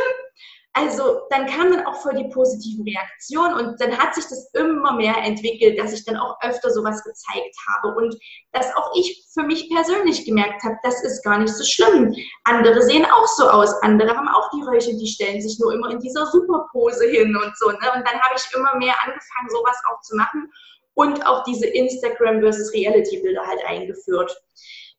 [0.77, 4.95] Also dann kam dann auch voll die positiven Reaktionen und dann hat sich das immer
[4.95, 8.17] mehr entwickelt, dass ich dann auch öfter sowas gezeigt habe und
[8.51, 12.13] dass auch ich für mich persönlich gemerkt habe, das ist gar nicht so schlimm.
[12.43, 15.91] Andere sehen auch so aus, andere haben auch die Röche, die stellen sich nur immer
[15.91, 17.69] in dieser Superpose hin und so.
[17.69, 17.93] Ne?
[17.95, 20.51] Und dann habe ich immer mehr angefangen, sowas auch zu machen
[20.95, 24.35] und auch diese Instagram versus Reality Bilder halt eingeführt.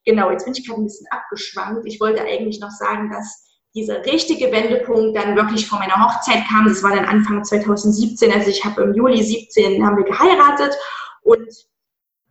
[0.06, 1.88] Genau, jetzt bin ich gerade ein bisschen abgeschwankt.
[1.88, 6.68] Ich wollte eigentlich noch sagen, dass dieser richtige Wendepunkt dann wirklich vor meiner Hochzeit kam.
[6.68, 8.32] Das war dann Anfang 2017.
[8.32, 10.78] Also ich habe im Juli 17 haben wir geheiratet
[11.24, 11.50] und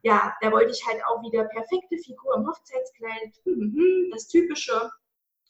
[0.03, 4.29] ja, da wollte ich halt auch wieder perfekte Figur im Hochzeitskleid, hm, hm, hm, das
[4.29, 4.91] Typische.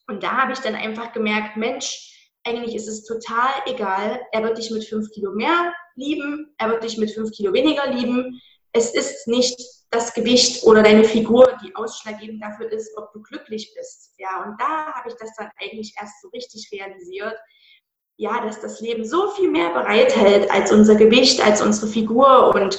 [0.06, 2.12] Und da habe ich dann einfach gemerkt, Mensch,
[2.44, 4.20] eigentlich ist es total egal.
[4.32, 7.86] Er wird dich mit fünf Kilo mehr lieben, er wird dich mit fünf Kilo weniger
[7.90, 8.40] lieben.
[8.72, 13.72] Es ist nicht das Gewicht oder deine Figur, die ausschlaggebend dafür ist, ob du glücklich
[13.76, 14.12] bist.
[14.18, 17.36] Ja, und da habe ich das dann eigentlich erst so richtig realisiert.
[18.16, 22.78] Ja, dass das Leben so viel mehr bereithält als unser Gewicht, als unsere Figur und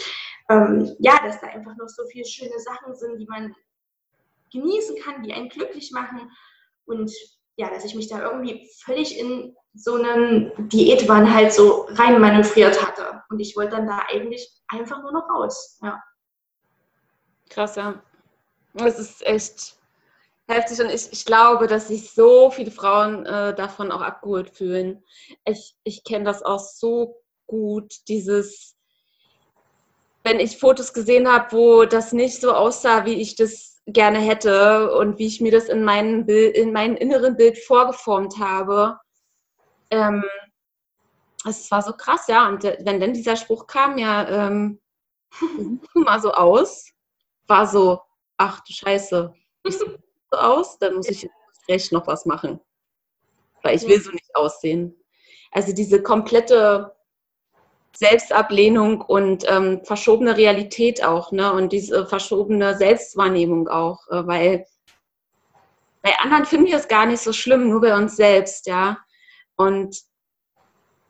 [0.50, 3.54] ähm, ja, dass da einfach noch so viele schöne Sachen sind, die man
[4.52, 6.32] genießen kann, die einen glücklich machen.
[6.86, 7.12] Und
[7.58, 12.82] ja, dass ich mich da irgendwie völlig in so einen Diätwahn halt so rein manövriert
[12.86, 13.22] hatte.
[13.30, 15.80] Und ich wollte dann da eigentlich einfach nur noch raus.
[15.82, 16.02] Ja.
[17.50, 18.02] Krass, ja.
[18.74, 19.78] Das ist echt
[20.48, 25.04] heftig und ich, ich glaube, dass sich so viele Frauen äh, davon auch abgeholt fühlen.
[25.46, 28.76] Ich, ich kenne das auch so gut, dieses,
[30.24, 34.96] wenn ich Fotos gesehen habe, wo das nicht so aussah, wie ich das gerne hätte
[34.98, 39.00] und wie ich mir das in meinem Bild, in meinem inneren Bild vorgeformt habe.
[39.96, 40.24] Ähm,
[41.46, 42.48] es war so krass, ja.
[42.48, 44.80] Und wenn dann dieser Spruch kam, ja, ähm,
[45.94, 46.92] mal so aus,
[47.48, 48.02] war so,
[48.38, 49.86] ach du Scheiße, ich so
[50.32, 51.30] aus, dann muss ich
[51.70, 52.60] recht noch was machen.
[53.64, 54.96] Weil ich will so nicht aussehen.
[55.52, 56.96] Also diese komplette
[57.96, 61.54] Selbstablehnung und ähm, verschobene Realität auch, ne?
[61.54, 64.66] Und diese verschobene Selbstwahrnehmung auch, äh, weil
[66.02, 68.98] bei anderen finden wir es gar nicht so schlimm, nur bei uns selbst, ja.
[69.58, 70.02] Und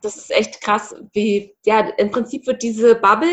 [0.02, 3.30] das ist echt krass, wie, ja, im Prinzip wird diese Bubble,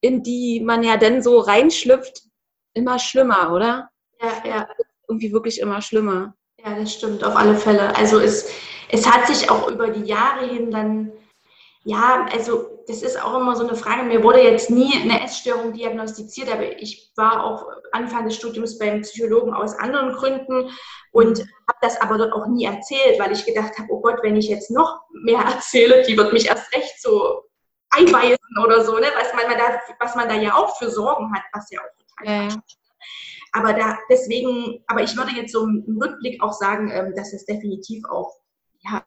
[0.00, 2.22] in die man ja dann so reinschlüpft,
[2.74, 3.90] immer schlimmer, oder?
[4.20, 4.68] Ja, ja.
[5.08, 6.34] Irgendwie wirklich immer schlimmer.
[6.62, 7.94] Ja, das stimmt, auf alle Fälle.
[7.96, 8.50] Also es,
[8.90, 11.12] es hat sich auch über die Jahre hin dann
[11.84, 14.02] ja, also das ist auch immer so eine Frage.
[14.02, 19.02] Mir wurde jetzt nie eine Essstörung diagnostiziert, aber ich war auch Anfang des Studiums beim
[19.02, 20.70] Psychologen aus anderen Gründen
[21.12, 24.36] und habe das aber dort auch nie erzählt, weil ich gedacht habe, oh Gott, wenn
[24.36, 27.44] ich jetzt noch mehr erzähle, die wird mich erst recht so
[27.90, 29.06] einweisen oder so, ne?
[29.16, 32.48] was, man da, was man da ja auch für Sorgen hat, was ja auch total
[32.48, 32.56] ja.
[33.52, 37.46] Aber da deswegen, aber ich würde jetzt so im Rückblick auch sagen, ähm, dass es
[37.46, 38.34] definitiv auch
[38.84, 39.02] ja,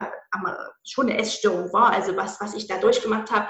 [0.83, 1.91] schon eine Essstörung war.
[1.91, 3.47] Also was, was ich da durchgemacht habe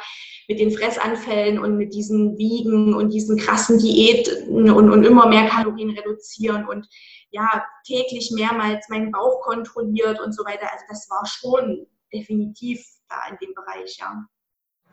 [0.47, 5.47] mit den Fressanfällen und mit diesen Wiegen und diesen krassen Diäten und, und immer mehr
[5.47, 6.87] Kalorien reduzieren und
[7.29, 10.71] ja, täglich mehrmals meinen Bauch kontrolliert und so weiter.
[10.71, 14.25] Also das war schon definitiv da in dem Bereich, ja.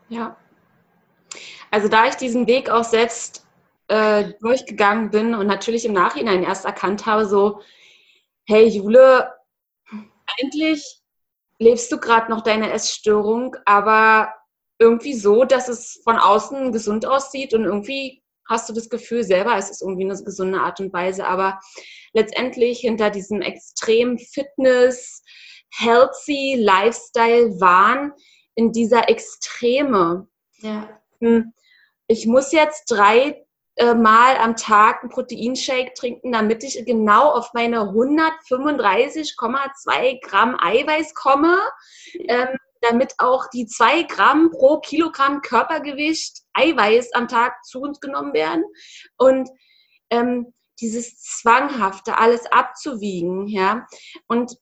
[0.08, 0.36] Ja.
[1.70, 3.46] Also da ich diesen Weg auch selbst
[3.88, 7.60] äh, durchgegangen bin und natürlich im Nachhinein erst erkannt habe, so,
[8.46, 9.32] hey Jule,
[10.26, 11.03] eigentlich
[11.58, 14.32] lebst du gerade noch deine Essstörung, aber
[14.78, 19.56] irgendwie so, dass es von außen gesund aussieht und irgendwie hast du das Gefühl selber,
[19.56, 21.60] es ist irgendwie eine gesunde Art und Weise, aber
[22.12, 25.22] letztendlich hinter diesem extrem Fitness,
[25.70, 28.12] healthy Lifestyle waren
[28.54, 30.28] in dieser Extreme.
[30.58, 31.00] Ja.
[31.20, 31.52] Hm,
[32.06, 33.44] ich muss jetzt drei
[33.76, 41.14] äh, mal am Tag einen Proteinshake trinken, damit ich genau auf meine 135,2 Gramm Eiweiß
[41.14, 41.58] komme,
[42.14, 48.32] ähm, damit auch die 2 Gramm pro Kilogramm Körpergewicht Eiweiß am Tag zu uns genommen
[48.32, 48.64] werden.
[49.16, 49.50] Und
[50.10, 53.86] ähm, dieses Zwanghafte, alles abzuwiegen, ja.
[54.26, 54.56] Und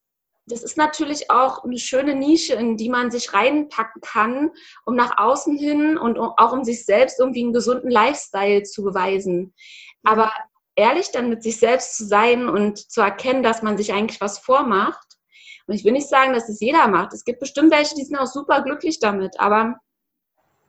[0.46, 4.50] das ist natürlich auch eine schöne Nische, in die man sich reinpacken kann,
[4.84, 9.54] um nach außen hin und auch um sich selbst irgendwie einen gesunden Lifestyle zu beweisen.
[10.02, 10.32] Aber
[10.74, 14.38] ehrlich dann mit sich selbst zu sein und zu erkennen, dass man sich eigentlich was
[14.38, 15.06] vormacht.
[15.66, 17.12] Und ich will nicht sagen, dass es jeder macht.
[17.12, 19.38] Es gibt bestimmt welche, die sind auch super glücklich damit.
[19.38, 19.76] Aber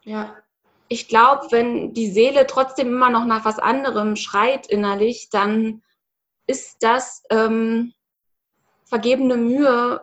[0.04, 0.36] ja,
[0.88, 5.82] ich glaube, wenn die Seele trotzdem immer noch nach was anderem schreit innerlich, dann
[6.46, 7.94] ist das ähm,
[8.86, 10.02] vergebene Mühe.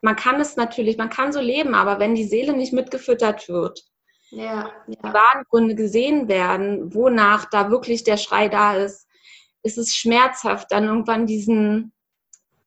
[0.00, 3.84] Man kann es natürlich, man kann so leben, aber wenn die Seele nicht mitgefüttert wird,
[4.30, 4.70] ja, ja.
[4.86, 9.06] die wahren Gründe gesehen werden, wonach da wirklich der Schrei da ist,
[9.62, 11.92] ist es schmerzhaft, dann irgendwann diesen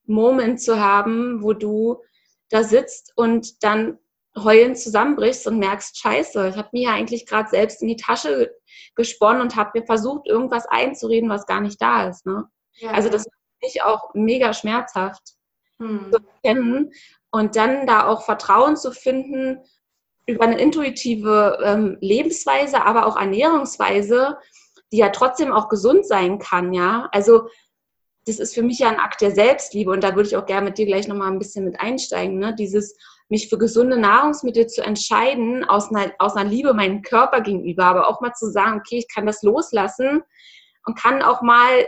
[0.06, 2.02] Moment zu haben, wo du
[2.48, 3.98] da sitzt und dann
[4.36, 8.54] heulend zusammenbrichst und merkst, scheiße, ich habe mir ja eigentlich gerade selbst in die Tasche
[8.94, 12.26] gesponnen und habe mir versucht, irgendwas einzureden, was gar nicht da ist.
[12.26, 12.44] Ne?
[12.74, 15.37] Ja, also das ist für mich auch mega schmerzhaft
[15.78, 16.12] hm.
[16.12, 16.92] zu kennen
[17.30, 19.58] und dann da auch Vertrauen zu finden
[20.26, 24.36] über eine intuitive ähm, Lebensweise, aber auch Ernährungsweise,
[24.92, 27.08] die ja trotzdem auch gesund sein kann, ja.
[27.12, 27.48] Also
[28.26, 30.66] das ist für mich ja ein Akt der Selbstliebe und da würde ich auch gerne
[30.66, 32.54] mit dir gleich nochmal ein bisschen mit einsteigen, ne?
[32.54, 32.96] Dieses
[33.30, 38.08] mich für gesunde Nahrungsmittel zu entscheiden, aus einer, aus einer Liebe meinem Körper gegenüber, aber
[38.08, 40.22] auch mal zu sagen, okay, ich kann das loslassen
[40.84, 41.86] und kann auch mal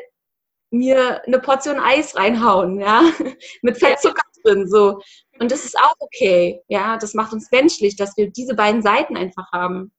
[0.71, 3.03] mir eine Portion Eis reinhauen, ja,
[3.63, 5.01] mit Fettzucker drin, so.
[5.39, 9.17] Und das ist auch okay, ja, das macht uns menschlich, dass wir diese beiden Seiten
[9.17, 9.93] einfach haben.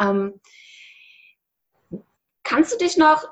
[0.00, 0.40] Ähm,
[2.42, 3.24] kannst du dich noch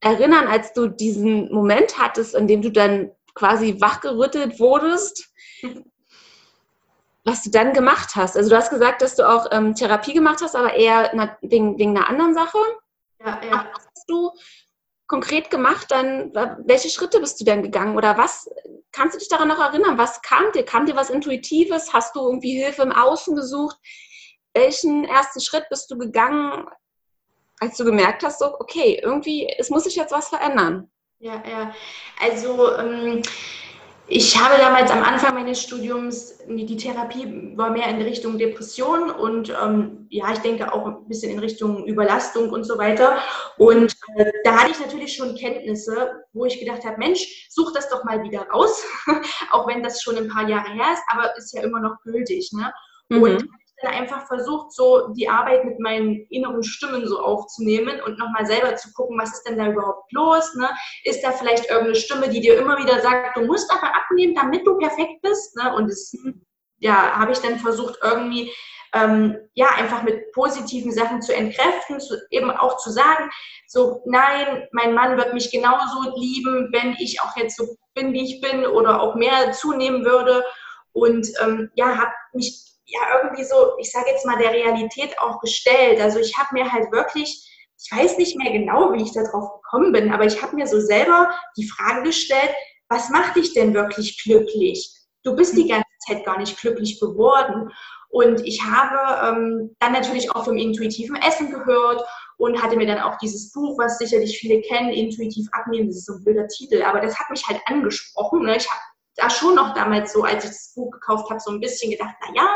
[0.00, 5.32] erinnern, als du diesen Moment hattest, in dem du dann quasi wachgerüttelt wurdest,
[7.24, 8.36] was du dann gemacht hast?
[8.36, 11.96] Also du hast gesagt, dass du auch ähm, Therapie gemacht hast, aber eher wegen, wegen
[11.96, 12.58] einer anderen Sache.
[13.20, 13.70] Ja, ja.
[13.74, 14.32] Hast du
[15.10, 16.32] konkret gemacht, dann
[16.64, 18.48] welche Schritte bist du denn gegangen oder was
[18.92, 19.98] kannst du dich daran noch erinnern?
[19.98, 20.64] Was kam dir?
[20.64, 21.92] Kam dir was Intuitives?
[21.92, 23.76] Hast du irgendwie Hilfe im Außen gesucht?
[24.54, 26.64] Welchen ersten Schritt bist du gegangen,
[27.58, 30.88] als du gemerkt hast, so okay, irgendwie es muss sich jetzt was verändern?
[31.18, 31.74] Ja, ja.
[32.20, 33.22] Also ähm,
[34.12, 39.50] ich habe damals am Anfang meines Studiums, die Therapie war mehr in Richtung Depression und
[39.50, 43.18] ähm, ja, ich denke auch ein bisschen in Richtung Überlastung und so weiter.
[43.56, 47.88] Und äh, da hatte ich natürlich schon Kenntnisse, wo ich gedacht habe, Mensch, such das
[47.88, 48.82] doch mal wieder raus,
[49.52, 52.50] auch wenn das schon ein paar Jahre her ist, aber ist ja immer noch gültig.
[52.52, 52.72] Ne?
[53.10, 53.22] Mhm.
[53.22, 53.48] Und
[53.82, 58.76] dann einfach versucht, so die Arbeit mit meinen inneren Stimmen so aufzunehmen und nochmal selber
[58.76, 60.54] zu gucken, was ist denn da überhaupt los?
[60.54, 60.68] Ne?
[61.04, 64.66] Ist da vielleicht irgendeine Stimme, die dir immer wieder sagt, du musst aber abnehmen, damit
[64.66, 65.56] du perfekt bist?
[65.56, 65.74] Ne?
[65.74, 66.14] Und es
[66.78, 68.52] ja, habe ich dann versucht, irgendwie
[68.92, 73.30] ähm, ja, einfach mit positiven Sachen zu entkräften, zu, eben auch zu sagen,
[73.66, 78.24] so, nein, mein Mann wird mich genauso lieben, wenn ich auch jetzt so bin, wie
[78.24, 80.44] ich bin oder auch mehr zunehmen würde.
[80.92, 85.40] Und ähm, ja, habe mich ja irgendwie so, ich sage jetzt mal, der Realität auch
[85.40, 86.00] gestellt.
[86.00, 87.46] Also ich habe mir halt wirklich,
[87.78, 90.80] ich weiß nicht mehr genau, wie ich darauf gekommen bin, aber ich habe mir so
[90.80, 92.54] selber die Frage gestellt,
[92.88, 94.92] was macht dich denn wirklich glücklich?
[95.22, 97.70] Du bist die ganze Zeit gar nicht glücklich geworden.
[98.08, 102.04] Und ich habe ähm, dann natürlich auch vom intuitiven Essen gehört
[102.38, 106.06] und hatte mir dann auch dieses Buch, was sicherlich viele kennen, Intuitiv abnehmen, das ist
[106.06, 108.42] so ein blöder Titel, aber das hat mich halt angesprochen.
[108.42, 108.56] Ne?
[108.56, 108.80] Ich habe
[109.16, 112.14] da schon noch damals so, als ich das Buch gekauft habe, so ein bisschen gedacht,
[112.20, 112.48] na ja,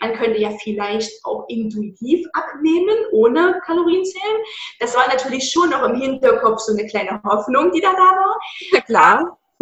[0.00, 4.42] man könnte ja vielleicht auch intuitiv abnehmen, ohne Kalorien zählen.
[4.80, 8.40] Das war natürlich schon noch im Hinterkopf so eine kleine Hoffnung, die da da war.
[8.72, 9.38] Ja, klar.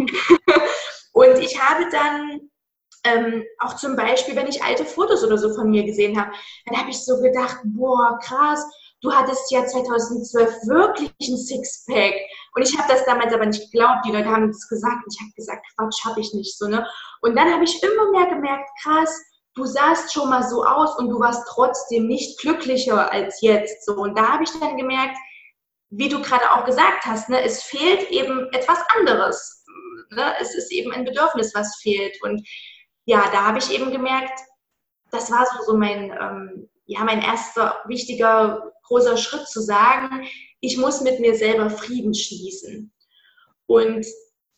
[1.13, 2.49] und ich habe dann
[3.03, 6.31] ähm, auch zum Beispiel, wenn ich alte Fotos oder so von mir gesehen habe,
[6.65, 8.65] dann habe ich so gedacht, boah, krass,
[9.01, 12.15] du hattest ja 2012 wirklich ein Sixpack.
[12.55, 14.05] Und ich habe das damals aber nicht geglaubt.
[14.05, 15.03] Die Leute haben es gesagt.
[15.11, 16.67] Ich habe gesagt, Quatsch, habe ich nicht so.
[16.67, 16.85] Ne?
[17.21, 19.09] Und dann habe ich immer mehr gemerkt, krass,
[19.55, 23.85] du sahst schon mal so aus und du warst trotzdem nicht glücklicher als jetzt.
[23.85, 23.95] So.
[23.95, 25.17] Und da habe ich dann gemerkt,
[25.91, 29.65] wie du gerade auch gesagt hast, ne, es fehlt eben etwas anderes.
[30.11, 30.33] Ne?
[30.39, 32.21] Es ist eben ein Bedürfnis, was fehlt.
[32.21, 32.47] Und
[33.05, 34.39] ja, da habe ich eben gemerkt,
[35.11, 40.27] das war so, so mein, ähm, ja, mein erster wichtiger, großer Schritt zu sagen,
[40.59, 42.91] ich muss mit mir selber Frieden schließen.
[43.65, 44.05] Und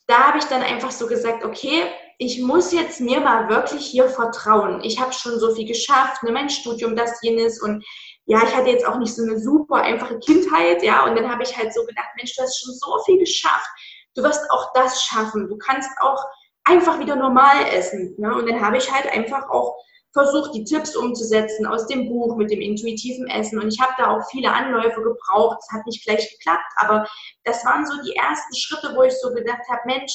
[0.07, 1.83] da habe ich dann einfach so gesagt, okay,
[2.17, 4.81] ich muss jetzt mir mal wirklich hier vertrauen.
[4.83, 7.85] Ich habe schon so viel geschafft, ne, mein Studium, das, jenes und
[8.25, 11.43] ja, ich hatte jetzt auch nicht so eine super einfache Kindheit, ja, und dann habe
[11.43, 13.69] ich halt so gedacht, Mensch, du hast schon so viel geschafft,
[14.15, 16.23] du wirst auch das schaffen, du kannst auch
[16.63, 18.15] einfach wieder normal essen.
[18.17, 18.33] Ne?
[18.33, 19.75] Und dann habe ich halt einfach auch
[20.13, 23.59] versucht, die Tipps umzusetzen aus dem Buch mit dem intuitiven Essen.
[23.59, 25.59] Und ich habe da auch viele Anläufe gebraucht.
[25.61, 27.07] Es hat nicht gleich geklappt, aber
[27.45, 30.13] das waren so die ersten Schritte, wo ich so gedacht habe, Mensch,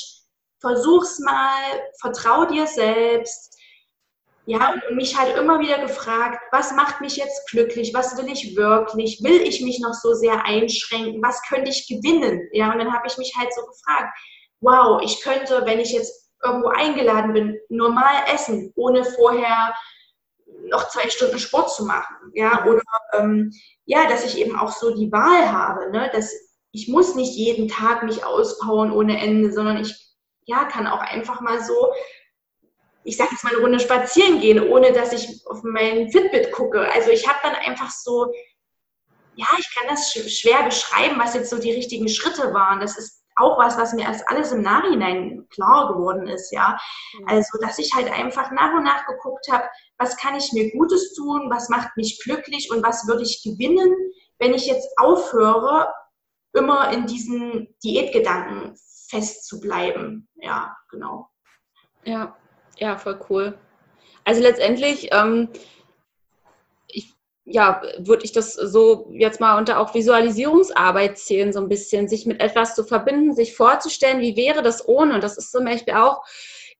[0.60, 1.56] versuch's mal,
[2.00, 3.54] vertrau dir selbst.
[4.48, 7.92] Ja, und mich halt immer wieder gefragt, was macht mich jetzt glücklich?
[7.92, 9.20] Was will ich wirklich?
[9.24, 11.20] Will ich mich noch so sehr einschränken?
[11.20, 12.48] Was könnte ich gewinnen?
[12.52, 14.16] Ja, und dann habe ich mich halt so gefragt,
[14.60, 19.74] wow, ich könnte, wenn ich jetzt irgendwo eingeladen bin, normal essen, ohne vorher
[20.68, 22.16] noch zwei Stunden Sport zu machen.
[22.34, 22.82] Ja, oder
[23.12, 23.52] ähm,
[23.84, 26.10] ja, dass ich eben auch so die Wahl habe, ne?
[26.12, 26.32] dass
[26.72, 30.06] ich muss nicht jeden Tag mich auspowern ohne Ende, sondern ich
[30.44, 31.92] ja, kann auch einfach mal so,
[33.04, 36.90] ich sage jetzt mal eine Runde spazieren gehen, ohne dass ich auf mein Fitbit gucke.
[36.92, 38.32] Also ich habe dann einfach so,
[39.34, 42.80] ja, ich kann das schwer beschreiben, was jetzt so die richtigen Schritte waren.
[42.80, 46.76] Das ist auch was, was mir erst alles im Nachhinein klar geworden ist, ja.
[47.26, 49.64] Also, dass ich halt einfach nach und nach geguckt habe,
[49.98, 53.94] was kann ich mir Gutes tun, was macht mich glücklich und was würde ich gewinnen,
[54.38, 55.92] wenn ich jetzt aufhöre,
[56.54, 58.74] immer in diesen Diätgedanken
[59.08, 60.28] festzubleiben.
[60.36, 61.28] Ja, genau.
[62.04, 62.36] Ja,
[62.78, 63.58] ja, voll cool.
[64.24, 65.48] Also letztendlich ähm,
[67.48, 72.26] ja, würde ich das so jetzt mal unter auch Visualisierungsarbeit zählen, so ein bisschen, sich
[72.26, 75.14] mit etwas zu verbinden, sich vorzustellen, wie wäre das ohne.
[75.14, 76.24] Und das ist zum Beispiel auch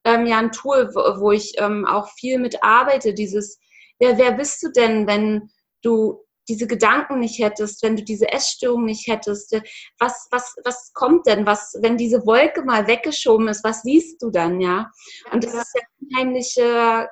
[0.04, 3.60] ähm, ja ein Tool, wo, wo ich ähm, auch viel mit arbeite, dieses,
[4.00, 5.50] wer, wer bist du denn, wenn
[5.82, 9.52] du diese Gedanken nicht hättest, wenn du diese Essstörung nicht hättest,
[10.00, 11.46] was, was, was kommt denn?
[11.46, 14.90] Was, wenn diese Wolke mal weggeschoben ist, was siehst du dann, ja?
[15.32, 17.08] Und das ist ja ein unheimlicher,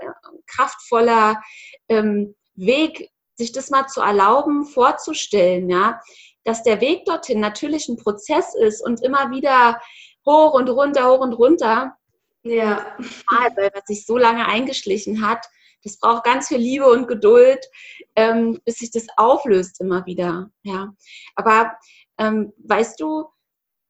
[0.46, 1.40] kraftvoller
[1.88, 6.00] ähm, Weg, sich das mal zu erlauben, vorzustellen, ja,
[6.44, 9.80] dass der Weg dorthin natürlich ein Prozess ist und immer wieder
[10.26, 11.96] hoch und runter, hoch und runter.
[12.42, 12.96] Ja.
[13.56, 15.46] Weil was sich so lange eingeschlichen hat,
[15.82, 17.64] das braucht ganz viel Liebe und Geduld,
[18.16, 20.50] ähm, bis sich das auflöst immer wieder.
[20.62, 20.92] Ja.
[21.34, 21.72] Aber
[22.18, 23.26] ähm, weißt du,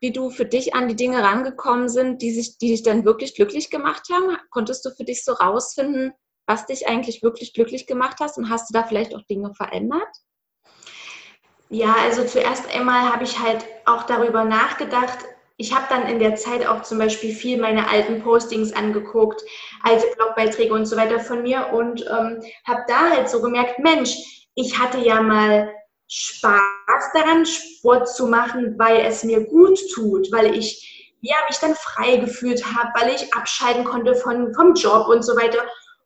[0.01, 3.35] wie du für dich an die Dinge rangekommen sind, die, sich, die dich dann wirklich
[3.35, 4.37] glücklich gemacht haben?
[4.51, 6.13] Konntest du für dich so rausfinden,
[6.47, 10.09] was dich eigentlich wirklich glücklich gemacht hast und hast du da vielleicht auch Dinge verändert?
[11.71, 15.19] Ja, also zuerst einmal habe ich halt auch darüber nachgedacht.
[15.57, 19.43] Ich habe dann in der Zeit auch zum Beispiel viel meine alten Postings angeguckt,
[19.83, 24.17] alte Blogbeiträge und so weiter von mir und ähm, habe da halt so gemerkt, Mensch,
[24.55, 25.73] ich hatte ja mal
[26.09, 30.91] Spaß daran, Sport zu machen, weil es mir gut tut, weil ich
[31.21, 35.35] ja, mich dann frei gefühlt habe, weil ich abschalten konnte von, vom Job und so
[35.35, 35.59] weiter.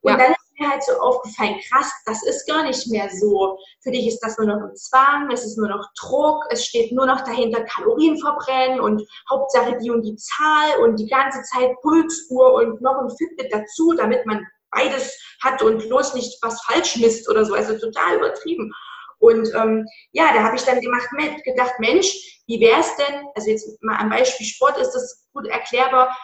[0.03, 0.19] Und ja.
[0.19, 3.59] dann ist mir halt so aufgefallen, krass, das ist gar nicht mehr so.
[3.83, 6.93] Für dich ist das nur noch ein Zwang, es ist nur noch Druck, es steht
[6.93, 11.71] nur noch dahinter Kalorien verbrennen und Hauptsache die und die Zahl und die ganze Zeit
[11.83, 16.97] Pulsuhr und noch ein Fitbit dazu, damit man beides hat und bloß nicht was falsch
[16.97, 17.55] misst oder so.
[17.55, 18.73] Also total übertrieben.
[19.19, 21.09] Und ähm, ja, da habe ich dann gemacht,
[21.45, 22.07] gedacht, Mensch,
[22.47, 26.17] wie wäre es denn, also jetzt mal am Beispiel Sport ist das gut erklärbar,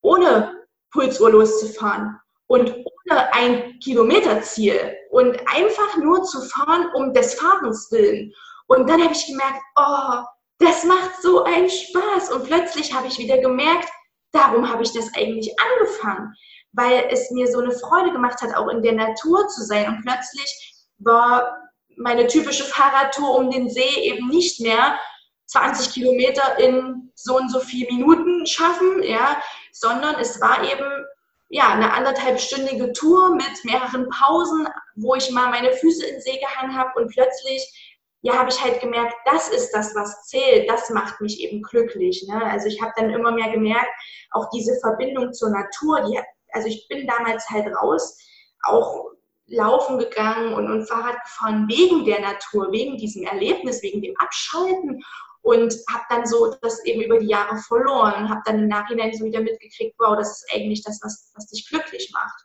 [0.00, 0.54] ohne
[0.92, 2.20] Pulsuhr loszufahren
[2.50, 8.34] und ohne ein Kilometerziel und einfach nur zu fahren um des Fahrens willen.
[8.66, 10.24] Und dann habe ich gemerkt, oh,
[10.58, 12.32] das macht so einen Spaß.
[12.32, 13.88] Und plötzlich habe ich wieder gemerkt,
[14.32, 16.34] darum habe ich das eigentlich angefangen,
[16.72, 19.86] weil es mir so eine Freude gemacht hat, auch in der Natur zu sein.
[19.86, 21.56] Und plötzlich war
[21.98, 24.98] meine typische Fahrradtour um den See eben nicht mehr
[25.46, 29.40] 20 Kilometer in so und so vier Minuten schaffen, ja,
[29.70, 31.04] sondern es war eben
[31.50, 36.38] ja, eine anderthalbstündige Tour mit mehreren Pausen, wo ich mal meine Füße in den See
[36.38, 40.90] gehangen habe und plötzlich ja, habe ich halt gemerkt, das ist das, was zählt, das
[40.90, 42.24] macht mich eben glücklich.
[42.28, 42.44] Ne?
[42.44, 43.90] Also ich habe dann immer mehr gemerkt,
[44.30, 46.20] auch diese Verbindung zur Natur, die,
[46.52, 48.16] also ich bin damals halt raus,
[48.62, 49.10] auch
[49.46, 55.02] laufen gegangen und, und Fahrrad gefahren wegen der Natur, wegen diesem Erlebnis, wegen dem Abschalten
[55.42, 59.12] und habe dann so das eben über die Jahre verloren und habe dann im Nachhinein
[59.12, 62.44] so wieder mitgekriegt, wow, das ist eigentlich das, was, was dich glücklich macht.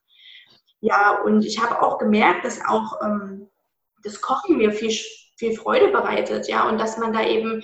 [0.80, 3.50] Ja, und ich habe auch gemerkt, dass auch ähm,
[4.04, 4.96] das Kochen mir viel,
[5.38, 7.64] viel Freude bereitet, ja, und dass man da eben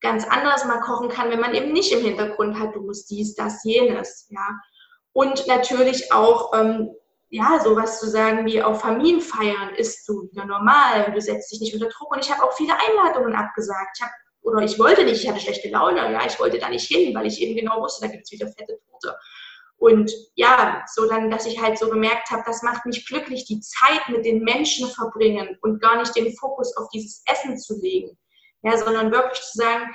[0.00, 3.34] ganz anders mal kochen kann, wenn man eben nicht im Hintergrund hat, du musst dies,
[3.34, 4.46] das, jenes, ja.
[5.12, 6.90] Und natürlich auch, ähm,
[7.30, 11.74] ja, sowas zu sagen wie auf Familienfeiern ist du wieder normal, du setzt dich nicht
[11.74, 12.12] unter Druck.
[12.14, 13.98] Und ich habe auch viele Einladungen abgesagt.
[13.98, 14.12] Ich habe
[14.48, 17.26] oder ich wollte nicht, ich hatte schlechte Laune, ja, ich wollte da nicht hin, weil
[17.26, 19.16] ich eben genau wusste, da gibt es wieder fette Tote.
[19.76, 23.60] Und ja, so dann, dass ich halt so gemerkt habe, das macht mich glücklich, die
[23.60, 28.18] Zeit mit den Menschen verbringen und gar nicht den Fokus auf dieses Essen zu legen.
[28.62, 29.94] Ja, sondern wirklich zu sagen,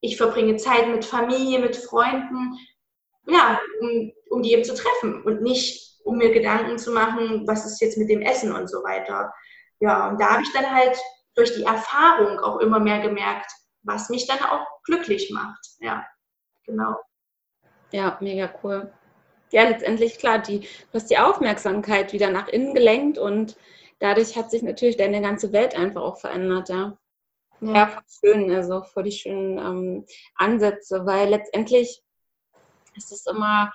[0.00, 2.58] ich verbringe Zeit mit Familie, mit Freunden,
[3.26, 7.64] ja, um, um die eben zu treffen und nicht, um mir Gedanken zu machen, was
[7.64, 9.32] ist jetzt mit dem Essen und so weiter.
[9.80, 10.98] Ja, und da habe ich dann halt
[11.34, 13.50] durch die Erfahrung auch immer mehr gemerkt,
[13.82, 15.60] was mich dann auch glücklich macht.
[15.80, 16.06] Ja,
[16.64, 16.96] genau.
[17.92, 18.92] Ja, mega cool.
[19.50, 23.56] Ja, letztendlich klar, die, du hast die Aufmerksamkeit wieder nach innen gelenkt und
[23.98, 26.98] dadurch hat sich natürlich deine ganze Welt einfach auch verändert, ja.
[27.60, 32.02] Ja, ja schön, also voll die schönen ähm, Ansätze, weil letztendlich
[32.96, 33.72] ist es immer,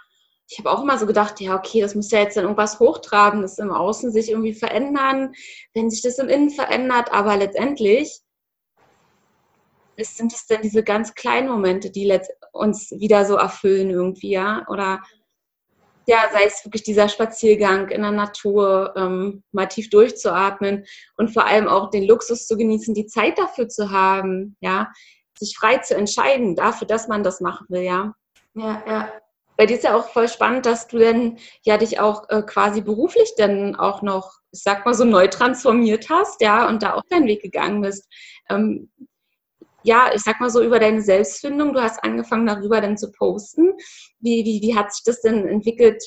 [0.50, 3.42] ich habe auch immer so gedacht, ja, okay, das muss ja jetzt dann irgendwas hochtragen,
[3.42, 5.34] das im Außen sich irgendwie verändern,
[5.74, 8.22] wenn sich das im Innen verändert, aber letztendlich
[9.98, 12.18] ist, sind es denn diese ganz kleinen Momente, die
[12.54, 14.66] uns wieder so erfüllen irgendwie, ja?
[14.70, 15.02] Oder
[16.06, 20.86] ja, sei es wirklich dieser Spaziergang in der Natur, ähm, mal tief durchzuatmen
[21.18, 24.90] und vor allem auch den Luxus zu genießen, die Zeit dafür zu haben, ja,
[25.38, 28.14] sich frei zu entscheiden dafür, dass man das machen will, ja.
[28.54, 29.12] Ja, ja.
[29.58, 32.82] Bei dir ist ja auch voll spannend, dass du dann ja dich auch äh, quasi
[32.82, 37.04] beruflich dann auch noch, ich sag mal so neu transformiert hast, ja, und da auch
[37.10, 38.08] deinen Weg gegangen bist.
[38.50, 38.92] Ähm,
[39.88, 43.72] ja, ich sag mal so über deine Selbstfindung, du hast angefangen darüber dann zu posten.
[44.20, 46.04] Wie, wie, wie hat sich das denn entwickelt,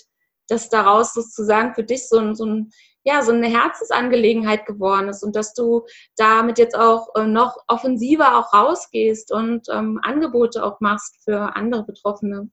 [0.49, 2.71] dass daraus sozusagen für dich so ein, so ein
[3.03, 8.37] ja, so eine Herzensangelegenheit geworden ist und dass du damit jetzt auch äh, noch offensiver
[8.37, 12.51] auch rausgehst und ähm, Angebote auch machst für andere Betroffene.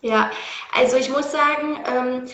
[0.00, 0.32] Ja,
[0.72, 2.24] also ich muss sagen, ähm,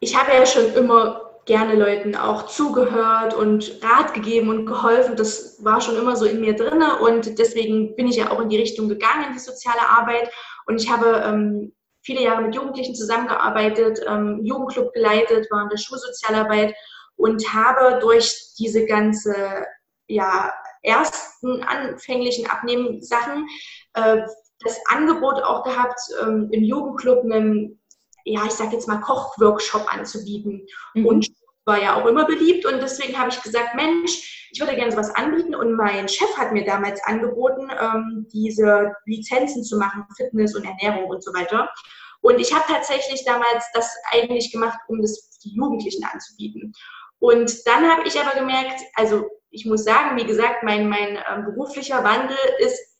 [0.00, 5.16] ich habe ja schon immer gerne Leuten auch zugehört und Rat gegeben und geholfen.
[5.16, 8.48] Das war schon immer so in mir drin und deswegen bin ich ja auch in
[8.48, 10.30] die Richtung gegangen, in die soziale Arbeit.
[10.66, 11.72] Und ich habe ähm,
[12.02, 16.74] viele Jahre mit Jugendlichen zusammengearbeitet, ähm, Jugendclub geleitet, war in der Schulsozialarbeit
[17.16, 19.66] und habe durch diese ganze
[20.06, 23.48] ja, ersten anfänglichen Abnehmen-Sachen
[23.94, 24.22] äh,
[24.64, 27.81] das Angebot auch gehabt, ähm, im Jugendclub einen
[28.24, 30.66] ja, ich sage jetzt mal, Kochworkshop anzubieten.
[30.94, 31.06] Mhm.
[31.06, 31.28] Und
[31.64, 35.14] war ja auch immer beliebt und deswegen habe ich gesagt, Mensch, ich würde gerne sowas
[35.14, 40.64] anbieten und mein Chef hat mir damals angeboten, ähm, diese Lizenzen zu machen, Fitness und
[40.64, 41.70] Ernährung und so weiter.
[42.20, 46.72] Und ich habe tatsächlich damals das eigentlich gemacht, um das die Jugendlichen anzubieten.
[47.18, 51.42] Und dann habe ich aber gemerkt, also ich muss sagen, wie gesagt, mein, mein äh,
[51.44, 52.98] beruflicher Wandel ist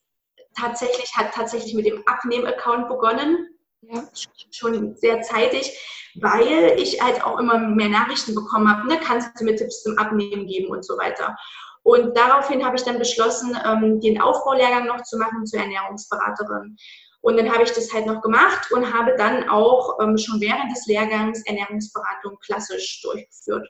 [0.56, 3.48] tatsächlich, hat tatsächlich mit dem Abnehm-Account begonnen
[3.82, 4.04] ja.
[4.50, 5.76] schon sehr zeitig,
[6.14, 9.98] weil ich halt auch immer mehr Nachrichten bekommen habe, ne, kannst du mir Tipps zum
[9.98, 11.36] Abnehmen geben und so weiter.
[11.82, 16.76] Und daraufhin habe ich dann beschlossen, ähm, den Aufbaulehrgang noch zu machen zur Ernährungsberaterin.
[17.22, 20.70] Und dann habe ich das halt noch gemacht und habe dann auch ähm, schon während
[20.70, 23.68] des Lehrgangs Ernährungsberatung klassisch durchgeführt.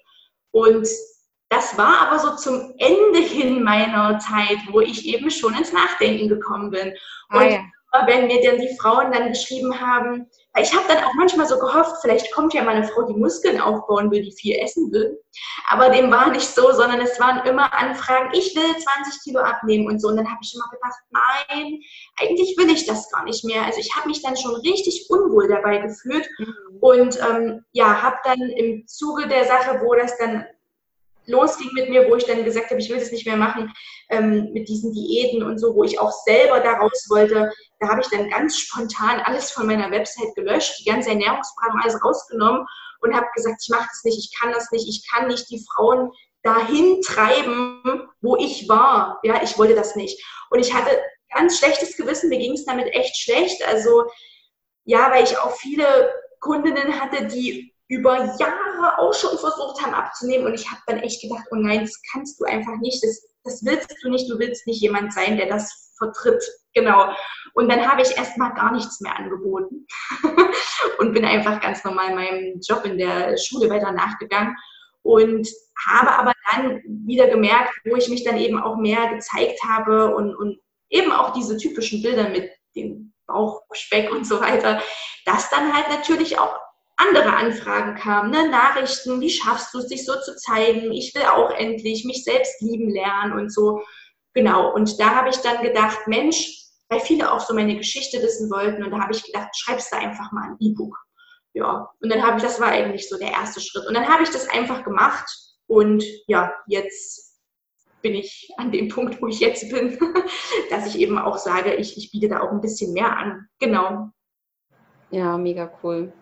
[0.53, 0.87] Und
[1.49, 6.29] das war aber so zum Ende hin meiner Zeit, wo ich eben schon ins Nachdenken
[6.29, 6.95] gekommen bin.
[7.29, 7.61] Ah, und ah, ja
[8.07, 10.31] wenn mir dann die Frauen dann geschrieben haben,
[10.61, 13.59] ich habe dann auch manchmal so gehofft, vielleicht kommt ja mal eine Frau, die Muskeln
[13.59, 15.19] aufbauen will, die viel essen will.
[15.71, 19.87] Aber dem war nicht so, sondern es waren immer Anfragen, ich will 20 Kilo abnehmen
[19.87, 20.09] und so.
[20.09, 21.81] Und dann habe ich immer gedacht, nein,
[22.21, 23.65] eigentlich will ich das gar nicht mehr.
[23.65, 26.55] Also ich habe mich dann schon richtig unwohl dabei gefühlt mhm.
[26.81, 30.45] und ähm, ja, habe dann im Zuge der Sache, wo das dann
[31.27, 33.73] losging mit mir, wo ich dann gesagt habe, ich will das nicht mehr machen
[34.11, 38.09] ähm, mit diesen Diäten und so, wo ich auch selber daraus wollte, da habe ich
[38.09, 42.67] dann ganz spontan alles von meiner Website gelöscht, die ganze Ernährungsberatung alles rausgenommen
[43.01, 45.65] und habe gesagt, ich mache das nicht, ich kann das nicht, ich kann nicht die
[45.75, 46.11] Frauen
[46.43, 49.19] dahin treiben, wo ich war.
[49.23, 50.23] Ja, ich wollte das nicht.
[50.51, 50.91] Und ich hatte
[51.35, 53.67] ganz schlechtes Gewissen, mir ging es damit echt schlecht.
[53.67, 54.05] Also
[54.85, 60.47] ja, weil ich auch viele Kundinnen hatte, die über Jahre auch schon versucht haben abzunehmen.
[60.47, 63.05] Und ich habe dann echt gedacht, oh nein, das kannst du einfach nicht.
[63.05, 64.31] Das, das willst du nicht.
[64.31, 66.43] Du willst nicht jemand sein, der das vertritt.
[66.73, 67.15] Genau.
[67.53, 69.87] Und dann habe ich erstmal gar nichts mehr angeboten
[70.99, 74.57] und bin einfach ganz normal meinem Job in der Schule weiter nachgegangen
[75.03, 75.47] und
[75.87, 80.35] habe aber dann wieder gemerkt, wo ich mich dann eben auch mehr gezeigt habe und,
[80.35, 84.81] und eben auch diese typischen Bilder mit dem Bauchspeck und so weiter,
[85.27, 86.59] dass dann halt natürlich auch
[86.97, 88.49] andere Anfragen kamen, ne?
[88.49, 90.93] Nachrichten, wie schaffst du es, dich so zu zeigen?
[90.93, 93.83] Ich will auch endlich mich selbst lieben lernen und so.
[94.35, 98.51] Genau, und da habe ich dann gedacht, Mensch, weil viele auch so meine Geschichte wissen
[98.51, 100.97] wollten und da habe ich gedacht, schreibst da einfach mal ein E-Book.
[101.55, 103.87] Ja, und dann habe ich, das war eigentlich so der erste Schritt.
[103.87, 105.27] Und dann habe ich das einfach gemacht
[105.67, 107.33] und ja, jetzt
[108.01, 109.99] bin ich an dem Punkt, wo ich jetzt bin,
[110.71, 113.47] dass ich eben auch sage, ich, ich biete da auch ein bisschen mehr an.
[113.59, 114.11] Genau.
[115.11, 116.13] Ja, mega cool.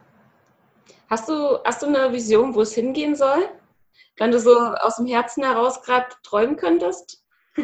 [1.10, 3.48] Hast du, hast du eine Vision, wo es hingehen soll?
[4.16, 7.22] Wenn du so aus dem Herzen heraus gerade träumen könntest?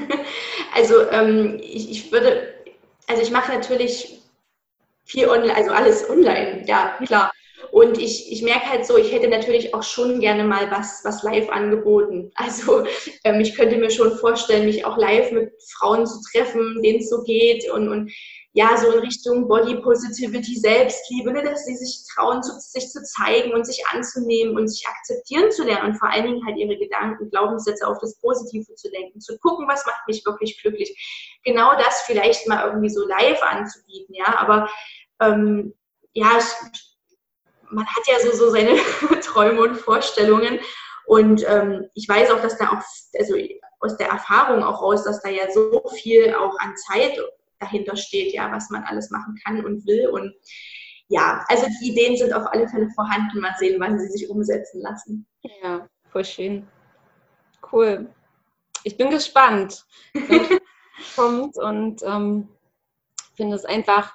[0.75, 2.53] Also ähm, ich, ich würde,
[3.07, 4.21] also ich mache natürlich
[5.05, 7.33] viel online, also alles online, ja klar.
[7.71, 11.23] Und ich, ich merke halt so, ich hätte natürlich auch schon gerne mal was, was
[11.23, 12.31] live angeboten.
[12.35, 12.85] Also
[13.25, 17.11] ähm, ich könnte mir schon vorstellen, mich auch live mit Frauen zu treffen, denen es
[17.11, 18.13] so geht und, und
[18.53, 23.03] ja, so in Richtung Body Positivity, Selbstliebe, ne, dass sie sich trauen, zu, sich zu
[23.03, 26.79] zeigen und sich anzunehmen und sich akzeptieren zu lernen und vor allen Dingen halt ihre
[26.79, 31.39] Gedanken, Glaubenssätze auf das Positive zu denken, zu gucken, was macht mich wirklich glücklich.
[31.45, 34.71] Genau das vielleicht mal irgendwie so live anzubieten, ja, aber
[35.21, 35.75] ähm,
[36.15, 36.39] ja,
[37.71, 38.77] man hat ja so, so seine
[39.23, 40.61] Träume und Vorstellungen
[41.07, 42.83] und ähm, ich weiß auch, dass da auch,
[43.19, 43.37] also
[43.79, 47.17] aus der Erfahrung auch raus, dass da ja so viel auch an Zeit
[47.61, 50.09] dahinter steht, ja, was man alles machen kann und will.
[50.09, 50.35] Und
[51.09, 53.41] ja, also die Ideen sind auf alle Fälle vorhanden.
[53.41, 55.27] Mal sehen, wann sie sich umsetzen lassen.
[55.63, 56.67] Ja, voll schön.
[57.73, 58.09] Cool.
[58.83, 59.87] Ich bin gespannt,
[61.15, 62.49] kommt und ähm,
[63.37, 64.13] finde es einfach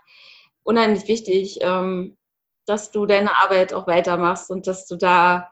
[0.63, 2.17] unheimlich wichtig, ähm,
[2.65, 5.51] dass du deine Arbeit auch weitermachst und dass du da,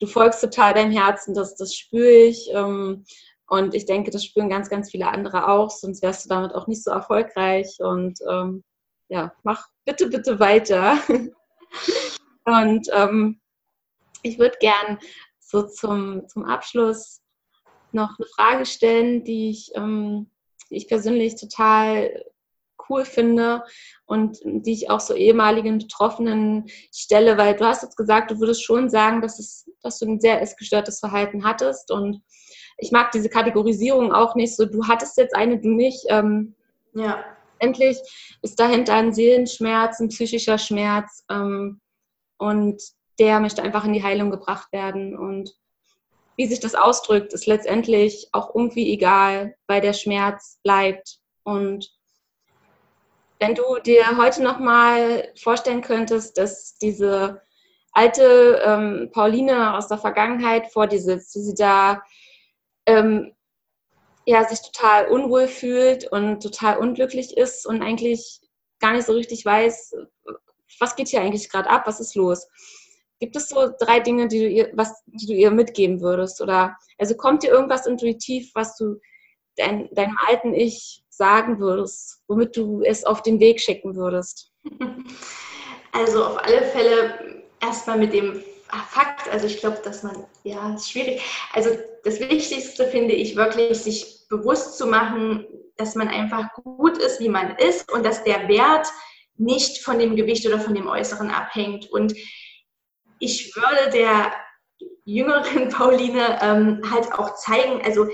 [0.00, 2.50] du folgst total deinem Herzen, das, das spüre ich.
[2.52, 3.04] Ähm,
[3.48, 6.66] und ich denke, das spüren ganz, ganz viele andere auch, sonst wärst du damit auch
[6.66, 7.76] nicht so erfolgreich.
[7.78, 8.64] Und ähm,
[9.08, 10.98] ja, mach bitte, bitte weiter.
[12.44, 13.40] und ähm,
[14.22, 14.98] ich würde gern
[15.38, 17.22] so zum, zum Abschluss
[17.92, 20.30] noch eine Frage stellen, die ich, ähm,
[20.70, 22.24] die ich persönlich total
[22.88, 23.62] cool finde
[24.04, 28.64] und die ich auch so ehemaligen Betroffenen stelle, weil du hast jetzt gesagt, du würdest
[28.64, 32.22] schon sagen, dass, es, dass du ein sehr essgestörtes Verhalten hattest und
[32.78, 36.04] ich mag diese Kategorisierung auch nicht so, du hattest jetzt eine, du nicht.
[36.08, 36.54] Ähm,
[36.94, 37.24] ja.
[37.58, 37.98] Endlich
[38.42, 41.80] ist dahinter ein Seelenschmerz, ein psychischer Schmerz ähm,
[42.36, 42.82] und
[43.18, 45.16] der möchte einfach in die Heilung gebracht werden.
[45.16, 45.54] Und
[46.36, 51.18] wie sich das ausdrückt, ist letztendlich auch irgendwie egal, weil der Schmerz bleibt.
[51.44, 51.95] Und
[53.38, 57.42] wenn du dir heute nochmal vorstellen könntest, dass diese
[57.92, 62.02] alte ähm, Pauline aus der Vergangenheit vor dir sitzt, wie sie da
[62.86, 63.34] ähm,
[64.26, 68.40] ja, sich total unwohl fühlt und total unglücklich ist und eigentlich
[68.80, 69.94] gar nicht so richtig weiß,
[70.80, 72.48] was geht hier eigentlich gerade ab, was ist los.
[73.18, 76.42] Gibt es so drei Dinge, die du ihr, was, die du ihr mitgeben würdest?
[76.42, 79.00] Oder also kommt dir irgendwas intuitiv, was du
[79.56, 84.52] dein, deinem alten Ich sagen würdest, womit du es auf den Weg schicken würdest?
[85.92, 88.44] Also auf alle Fälle erstmal mit dem
[88.90, 91.22] Fakt, also ich glaube, dass man, ja, ist schwierig.
[91.52, 91.70] Also
[92.04, 95.46] das Wichtigste finde ich wirklich, sich bewusst zu machen,
[95.76, 98.88] dass man einfach gut ist, wie man ist und dass der Wert
[99.36, 101.90] nicht von dem Gewicht oder von dem Äußeren abhängt.
[101.90, 102.14] Und
[103.18, 104.32] ich würde der
[105.04, 108.06] jüngeren Pauline ähm, halt auch zeigen, also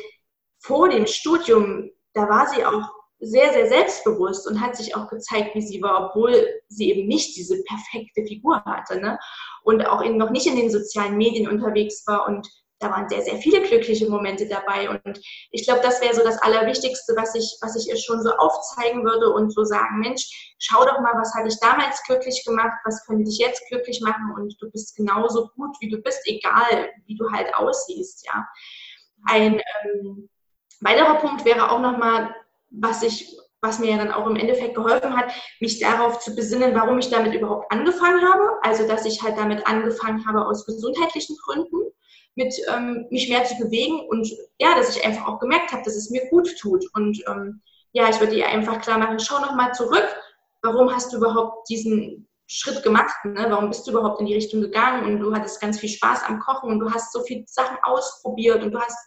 [0.61, 2.91] vor dem Studium, da war sie auch
[3.21, 7.37] sehr, sehr selbstbewusst und hat sich auch gezeigt, wie sie war, obwohl sie eben nicht
[7.37, 9.01] diese perfekte Figur hatte.
[9.01, 9.19] Ne?
[9.63, 12.49] Und auch eben noch nicht in den sozialen Medien unterwegs war und
[12.83, 14.91] da waren sehr, sehr viele glückliche Momente dabei.
[14.91, 15.21] Und
[15.53, 19.05] ich glaube, das wäre so das Allerwichtigste, was ich, was ich ihr schon so aufzeigen
[19.05, 23.07] würde und so sagen, Mensch, schau doch mal, was hat dich damals glücklich gemacht, was
[23.07, 27.17] könnte dich jetzt glücklich machen und du bist genauso gut, wie du bist, egal wie
[27.17, 28.47] du halt aussiehst, ja.
[29.27, 30.29] Ein ähm,
[30.83, 32.35] weiterer Punkt wäre auch nochmal,
[32.71, 36.75] was ich was mir ja dann auch im Endeffekt geholfen hat, mich darauf zu besinnen,
[36.75, 38.59] warum ich damit überhaupt angefangen habe.
[38.63, 41.93] Also, dass ich halt damit angefangen habe aus gesundheitlichen Gründen
[42.35, 44.29] mit ähm, mich mehr zu bewegen und
[44.59, 46.85] ja, dass ich einfach auch gemerkt habe, dass es mir gut tut.
[46.95, 47.63] Und ähm,
[47.93, 50.09] ja, ich würde ihr einfach klar machen, schau nochmal zurück,
[50.63, 53.15] warum hast du überhaupt diesen Schritt gemacht?
[53.25, 53.47] Ne?
[53.49, 55.05] Warum bist du überhaupt in die Richtung gegangen?
[55.05, 58.63] Und du hattest ganz viel Spaß am Kochen und du hast so viele Sachen ausprobiert
[58.63, 58.99] und du hast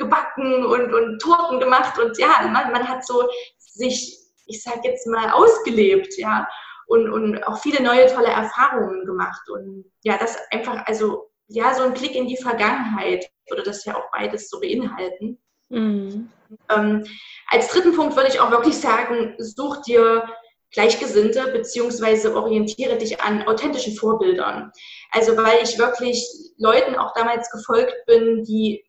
[0.00, 3.28] gebacken und, und Torten gemacht und ja, man, man hat so
[3.58, 6.48] sich, ich sag jetzt mal, ausgelebt, ja.
[6.86, 9.48] Und, und auch viele neue tolle Erfahrungen gemacht.
[9.48, 13.96] Und ja, das einfach, also ja, so ein Blick in die Vergangenheit würde das ja
[13.96, 15.38] auch beides so beinhalten.
[15.68, 16.30] Mhm.
[16.68, 17.06] Ähm,
[17.48, 20.24] als dritten Punkt würde ich auch wirklich sagen, such dir
[20.72, 24.72] Gleichgesinnte beziehungsweise orientiere dich an authentischen Vorbildern.
[25.10, 26.24] Also weil ich wirklich
[26.58, 28.84] Leuten auch damals gefolgt bin, die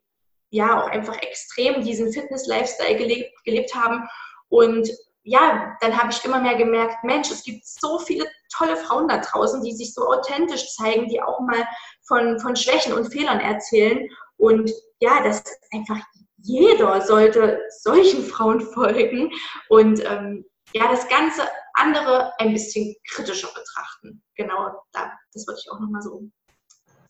[0.51, 4.07] ja auch einfach extrem diesen Fitness-Lifestyle gelebt, gelebt haben.
[4.49, 4.89] Und
[5.23, 8.25] ja, dann habe ich immer mehr gemerkt, Mensch, es gibt so viele
[8.55, 11.65] tolle Frauen da draußen, die sich so authentisch zeigen, die auch mal
[12.07, 14.07] von, von Schwächen und Fehlern erzählen.
[14.37, 15.43] Und ja, das
[15.73, 15.99] einfach
[16.43, 19.31] jeder sollte solchen Frauen folgen
[19.69, 21.43] und ähm, ja, das ganze
[21.73, 24.23] andere ein bisschen kritischer betrachten.
[24.35, 26.29] Genau, da, das würde ich auch nochmal so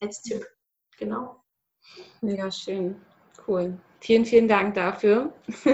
[0.01, 0.45] als Tipp.
[0.97, 1.43] Genau.
[2.21, 2.99] Mega schön.
[3.47, 3.77] Cool.
[3.99, 5.33] Vielen, vielen Dank dafür.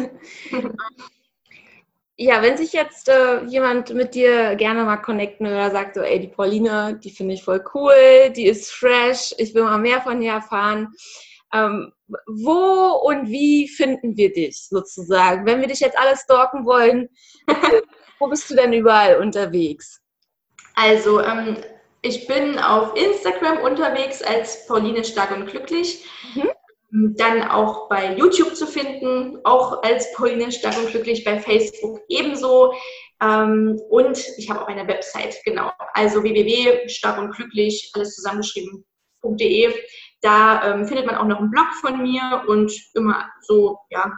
[2.20, 6.20] Ja, wenn sich jetzt äh, jemand mit dir gerne mal connecten oder sagt so, ey,
[6.20, 10.20] die Pauline, die finde ich voll cool, die ist fresh, ich will mal mehr von
[10.20, 10.91] ihr erfahren.
[11.53, 11.93] Ähm,
[12.26, 15.45] wo und wie finden wir dich sozusagen?
[15.45, 17.07] Wenn wir dich jetzt alles stalken wollen,
[18.20, 20.01] wo bist du denn überall unterwegs?
[20.74, 21.57] Also, ähm,
[22.01, 26.03] ich bin auf Instagram unterwegs als Pauline Stark und Glücklich.
[26.34, 26.49] Mhm.
[27.16, 32.74] Dann auch bei YouTube zu finden, auch als Pauline Stark und Glücklich, bei Facebook ebenso.
[33.22, 35.72] Ähm, und ich habe auch eine Website, genau.
[35.93, 39.74] Also www.starkundglücklich, alles zusammengeschrieben.de.
[40.22, 44.12] Da ähm, findet man auch noch einen Blog von mir und immer so, ja,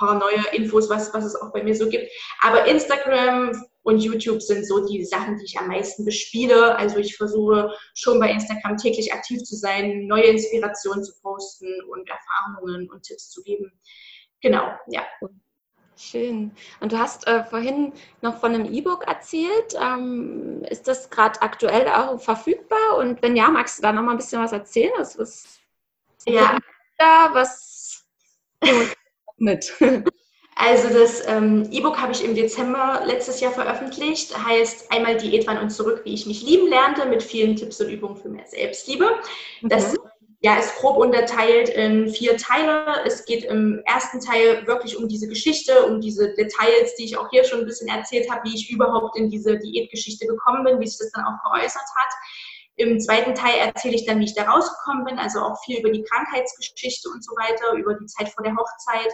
[0.00, 2.10] paar neue Infos, was, was es auch bei mir so gibt.
[2.40, 6.76] Aber Instagram, und YouTube sind so die Sachen, die ich am meisten bespiele.
[6.76, 12.08] Also ich versuche schon bei Instagram täglich aktiv zu sein, neue Inspirationen zu posten und
[12.08, 13.72] Erfahrungen und Tipps zu geben.
[14.42, 15.02] Genau, ja.
[15.96, 16.52] Schön.
[16.80, 19.74] Und du hast äh, vorhin noch von einem E-Book erzählt.
[19.78, 22.96] Ähm, ist das gerade aktuell auch verfügbar?
[22.98, 24.92] Und wenn ja, magst du da noch mal ein bisschen was erzählen?
[24.96, 25.60] Was, was
[26.26, 26.58] ja.
[26.96, 28.06] da, was
[29.36, 29.74] mit?
[30.62, 34.36] Also das ähm, E-Book habe ich im Dezember letztes Jahr veröffentlicht.
[34.46, 37.88] Heißt einmal Diät wann und zurück, wie ich mich lieben lernte, mit vielen Tipps und
[37.88, 39.08] Übungen für mehr Selbstliebe.
[39.62, 40.00] Das mhm.
[40.42, 42.84] ja, ist grob unterteilt in vier Teile.
[43.06, 47.30] Es geht im ersten Teil wirklich um diese Geschichte, um diese Details, die ich auch
[47.30, 50.86] hier schon ein bisschen erzählt habe, wie ich überhaupt in diese Diätgeschichte gekommen bin, wie
[50.86, 52.12] sich das dann auch geäußert hat.
[52.76, 55.90] Im zweiten Teil erzähle ich dann, wie ich da rausgekommen bin, also auch viel über
[55.90, 59.12] die Krankheitsgeschichte und so weiter, über die Zeit vor der Hochzeit.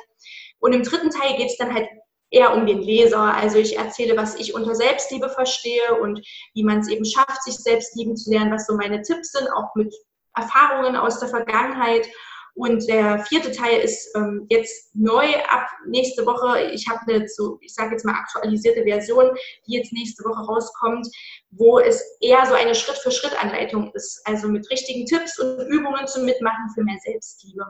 [0.66, 1.88] Und im dritten Teil geht es dann halt
[2.32, 3.20] eher um den Leser.
[3.20, 7.54] Also ich erzähle, was ich unter Selbstliebe verstehe und wie man es eben schafft, sich
[7.54, 9.94] selbst lieben zu lernen, was so meine Tipps sind, auch mit
[10.34, 12.08] Erfahrungen aus der Vergangenheit.
[12.54, 16.62] Und der vierte Teil ist ähm, jetzt neu ab nächste Woche.
[16.72, 19.30] Ich habe eine, so, ich sage jetzt mal, aktualisierte Version,
[19.68, 21.06] die jetzt nächste Woche rauskommt,
[21.50, 24.20] wo es eher so eine Schritt-für-Schritt-Anleitung ist.
[24.24, 27.62] Also mit richtigen Tipps und Übungen zum Mitmachen für mehr Selbstliebe.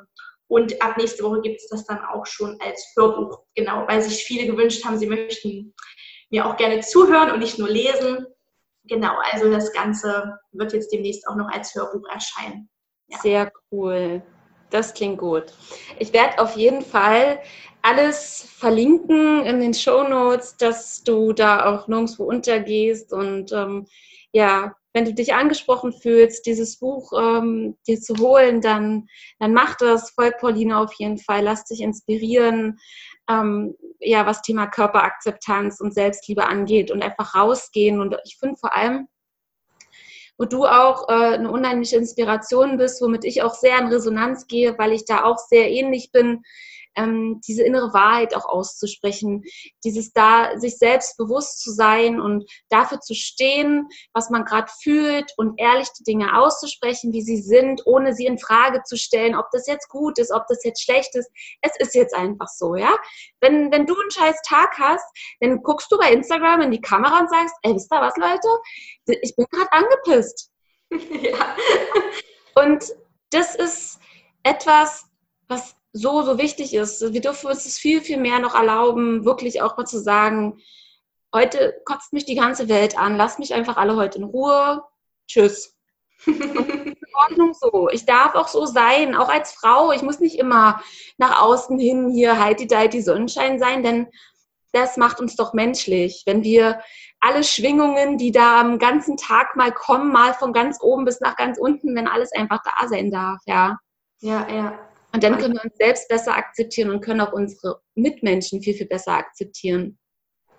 [0.48, 4.24] Und ab nächste Woche gibt es das dann auch schon als Hörbuch, genau, weil sich
[4.24, 5.74] viele gewünscht haben, sie möchten
[6.30, 8.26] mir auch gerne zuhören und nicht nur lesen.
[8.84, 12.68] Genau, also das Ganze wird jetzt demnächst auch noch als Hörbuch erscheinen.
[13.08, 13.18] Ja.
[13.18, 14.22] Sehr cool.
[14.70, 15.52] Das klingt gut.
[15.98, 17.40] Ich werde auf jeden Fall
[17.82, 23.86] alles verlinken in den Show Notes, dass du da auch nirgendwo untergehst und ähm,
[24.32, 29.74] ja, wenn du dich angesprochen fühlst, dieses Buch ähm, dir zu holen, dann, dann mach
[29.74, 32.78] das, folg Pauline auf jeden Fall, lass dich inspirieren,
[33.28, 38.00] ähm, ja, was Thema Körperakzeptanz und Selbstliebe angeht und einfach rausgehen.
[38.00, 39.06] Und ich finde vor allem,
[40.38, 44.78] wo du auch äh, eine unheimliche Inspiration bist, womit ich auch sehr in Resonanz gehe,
[44.78, 46.42] weil ich da auch sehr ähnlich bin,
[46.96, 49.44] ähm, diese innere Wahrheit auch auszusprechen,
[49.84, 55.32] dieses da, sich selbst bewusst zu sein und dafür zu stehen, was man gerade fühlt
[55.36, 59.50] und ehrlich die Dinge auszusprechen, wie sie sind, ohne sie in Frage zu stellen, ob
[59.52, 61.30] das jetzt gut ist, ob das jetzt schlecht ist.
[61.62, 62.96] Es ist jetzt einfach so, ja.
[63.40, 65.06] Wenn, wenn du einen scheiß Tag hast,
[65.40, 69.18] dann guckst du bei Instagram in die Kamera und sagst, ey, wisst ihr was, Leute?
[69.22, 70.50] Ich bin gerade angepisst.
[70.90, 71.56] ja.
[72.54, 72.94] Und
[73.30, 73.98] das ist
[74.42, 75.04] etwas,
[75.48, 77.12] was so, so wichtig ist.
[77.12, 80.58] Wir dürfen uns das viel, viel mehr noch erlauben, wirklich auch mal zu sagen,
[81.34, 84.82] heute kotzt mich die ganze Welt an, lasst mich einfach alle heute in Ruhe.
[85.26, 85.74] Tschüss.
[86.26, 87.88] in Ordnung so.
[87.90, 89.92] Ich darf auch so sein, auch als Frau.
[89.92, 90.82] Ich muss nicht immer
[91.18, 94.08] nach außen hin hier heidi die Sonnenschein sein, denn
[94.72, 96.22] das macht uns doch menschlich.
[96.26, 96.80] Wenn wir
[97.20, 101.36] alle Schwingungen, die da am ganzen Tag mal kommen, mal von ganz oben bis nach
[101.36, 103.78] ganz unten, wenn alles einfach da sein darf, ja.
[104.20, 104.85] Ja, ja.
[105.16, 108.86] Und dann können wir uns selbst besser akzeptieren und können auch unsere Mitmenschen viel, viel
[108.86, 109.98] besser akzeptieren.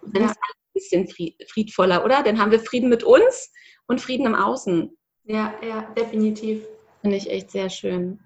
[0.02, 0.32] Und dann ja.
[0.32, 2.24] ist alles ein bisschen friedvoller, oder?
[2.24, 3.52] Dann haben wir Frieden mit uns
[3.86, 4.98] und Frieden im Außen.
[5.26, 6.66] Ja, ja, definitiv.
[7.02, 8.20] Finde ich echt sehr schön.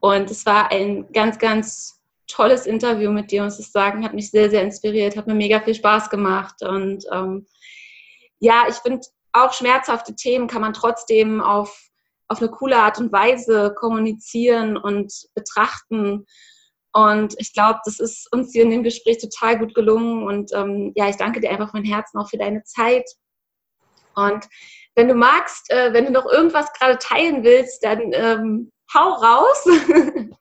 [0.00, 4.04] Und es war ein ganz, ganz tolles Interview mit dir, muss ich sagen.
[4.04, 6.62] Hat mich sehr, sehr inspiriert, hat mir mega viel Spaß gemacht.
[6.62, 7.46] Und ähm,
[8.40, 11.89] ja, ich finde, auch schmerzhafte Themen kann man trotzdem auf
[12.30, 16.26] auf eine coole Art und Weise kommunizieren und betrachten.
[16.92, 20.22] Und ich glaube, das ist uns hier in dem Gespräch total gut gelungen.
[20.22, 23.04] Und ähm, ja, ich danke dir einfach von Herzen auch für deine Zeit.
[24.14, 24.46] Und
[24.94, 29.64] wenn du magst, äh, wenn du noch irgendwas gerade teilen willst, dann ähm, hau raus.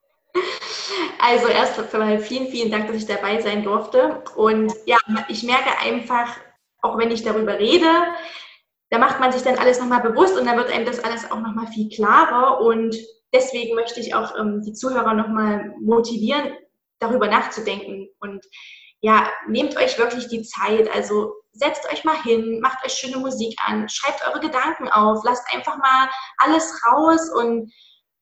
[1.20, 4.24] also erst einmal vielen, vielen Dank, dass ich dabei sein durfte.
[4.36, 6.38] Und ja, ich merke einfach,
[6.82, 7.90] auch wenn ich darüber rede,
[8.90, 11.40] da macht man sich dann alles nochmal bewusst und dann wird einem das alles auch
[11.40, 12.62] nochmal viel klarer.
[12.62, 12.96] Und
[13.34, 16.54] deswegen möchte ich auch ähm, die Zuhörer nochmal motivieren,
[17.00, 18.10] darüber nachzudenken.
[18.20, 18.44] Und
[19.02, 20.90] ja, nehmt euch wirklich die Zeit.
[20.94, 25.44] Also setzt euch mal hin, macht euch schöne Musik an, schreibt eure Gedanken auf, lasst
[25.54, 27.72] einfach mal alles raus und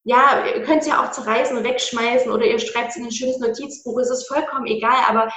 [0.04, 3.12] ja, ihr könnt es ja auch zerreißen und wegschmeißen oder ihr schreibt es in ein
[3.12, 5.30] schönes Notizbuch, es ist vollkommen egal, aber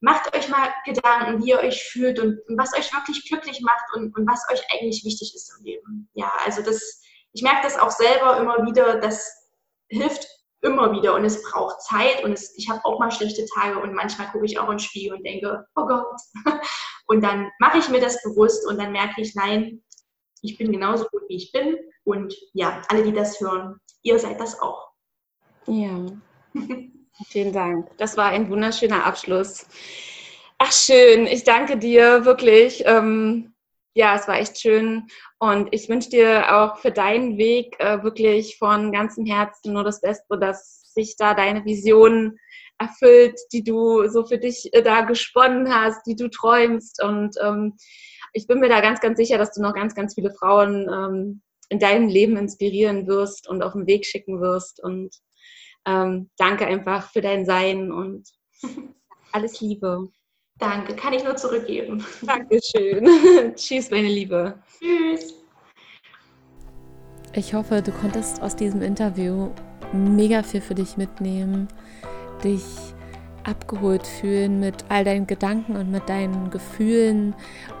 [0.00, 3.84] macht euch mal Gedanken, wie ihr euch fühlt und, und was euch wirklich glücklich macht
[3.94, 6.08] und, und, was euch eigentlich wichtig ist im Leben.
[6.14, 9.32] Ja, also das, ich merke das auch selber immer wieder, das
[9.88, 10.26] hilft
[10.60, 13.94] immer wieder und es braucht Zeit und es, ich habe auch mal schlechte Tage und
[13.94, 16.20] manchmal gucke ich auch ins Spiel und denke, oh Gott.
[17.10, 19.82] Und dann mache ich mir das bewusst und dann merke ich, nein,
[20.42, 24.38] ich bin genauso gut, wie ich bin und ja, alle, die das hören, ihr seid
[24.38, 24.90] das auch.
[25.66, 26.04] Ja.
[27.26, 27.90] Vielen Dank.
[27.98, 29.66] Das war ein wunderschöner Abschluss.
[30.58, 32.82] Ach schön, ich danke dir wirklich.
[32.86, 33.54] Ähm,
[33.94, 35.08] ja, es war echt schön
[35.38, 40.00] und ich wünsche dir auch für deinen Weg äh, wirklich von ganzem Herzen nur das
[40.00, 42.38] Beste, dass sich da deine Vision
[42.78, 47.76] erfüllt, die du so für dich äh, da gesponnen hast, die du träumst und ähm,
[48.32, 51.42] ich bin mir da ganz, ganz sicher, dass du noch ganz, ganz viele Frauen ähm,
[51.70, 55.10] in deinem Leben inspirieren wirst und auf den Weg schicken wirst und
[55.88, 58.28] ähm, danke einfach für dein Sein und
[59.32, 60.08] alles Liebe.
[60.58, 62.04] Danke, kann ich nur zurückgeben.
[62.22, 63.54] Dankeschön.
[63.54, 64.58] Tschüss, meine Liebe.
[64.78, 65.34] Tschüss.
[67.32, 69.50] Ich hoffe, du konntest aus diesem Interview
[69.92, 71.68] mega viel für dich mitnehmen,
[72.42, 72.64] dich
[73.44, 77.34] abgeholt fühlen mit all deinen Gedanken und mit deinen Gefühlen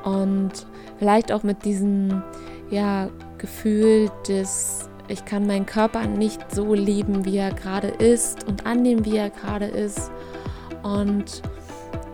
[0.04, 0.52] und
[0.98, 2.22] vielleicht auch mit diesem
[2.70, 8.66] ja, Gefühl des ich kann meinen Körper nicht so lieben, wie er gerade ist und
[8.66, 10.10] annehmen, wie er gerade ist.
[10.82, 11.42] Und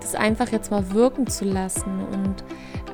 [0.00, 2.44] das einfach jetzt mal wirken zu lassen und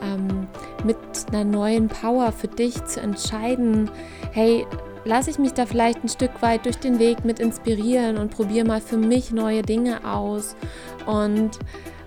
[0.02, 0.46] ähm,
[0.84, 0.96] mit
[1.28, 3.90] einer neuen Power für dich zu entscheiden,
[4.32, 4.66] hey,
[5.04, 8.66] lasse ich mich da vielleicht ein Stück weit durch den Weg mit inspirieren und probiere
[8.66, 10.56] mal für mich neue Dinge aus.
[11.06, 11.58] Und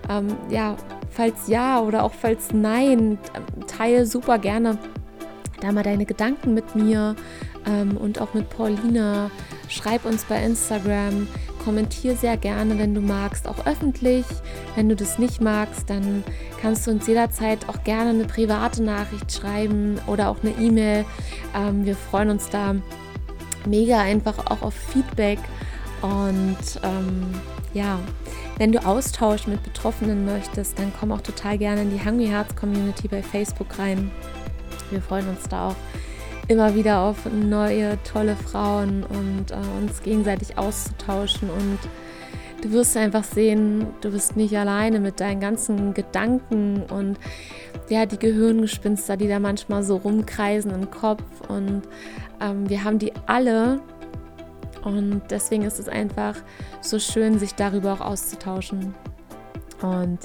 [0.08, 0.76] ähm, ja,
[1.10, 3.18] falls ja oder auch falls nein,
[3.66, 4.78] teile super gerne
[5.64, 7.16] da mal deine Gedanken mit mir
[7.66, 9.30] ähm, und auch mit Paulina.
[9.68, 11.26] Schreib uns bei Instagram,
[11.64, 14.26] kommentier sehr gerne, wenn du magst, auch öffentlich.
[14.76, 16.22] Wenn du das nicht magst, dann
[16.60, 21.04] kannst du uns jederzeit auch gerne eine private Nachricht schreiben oder auch eine E-Mail.
[21.56, 22.76] Ähm, wir freuen uns da
[23.66, 25.38] mega einfach auch auf Feedback
[26.02, 27.34] und ähm,
[27.72, 27.98] ja,
[28.58, 32.54] wenn du Austausch mit Betroffenen möchtest, dann komm auch total gerne in die Hungry Hearts
[32.54, 34.10] Community bei Facebook rein.
[34.94, 35.76] Wir freuen uns da auch
[36.46, 41.50] immer wieder auf neue, tolle Frauen und äh, uns gegenseitig auszutauschen.
[41.50, 41.78] Und
[42.62, 47.18] du wirst einfach sehen, du bist nicht alleine mit deinen ganzen Gedanken und
[47.88, 51.24] ja, die Gehirngespinster, die da manchmal so rumkreisen im Kopf.
[51.48, 51.82] Und
[52.40, 53.80] ähm, wir haben die alle.
[54.84, 56.36] Und deswegen ist es einfach
[56.82, 58.94] so schön, sich darüber auch auszutauschen.
[59.82, 60.20] Und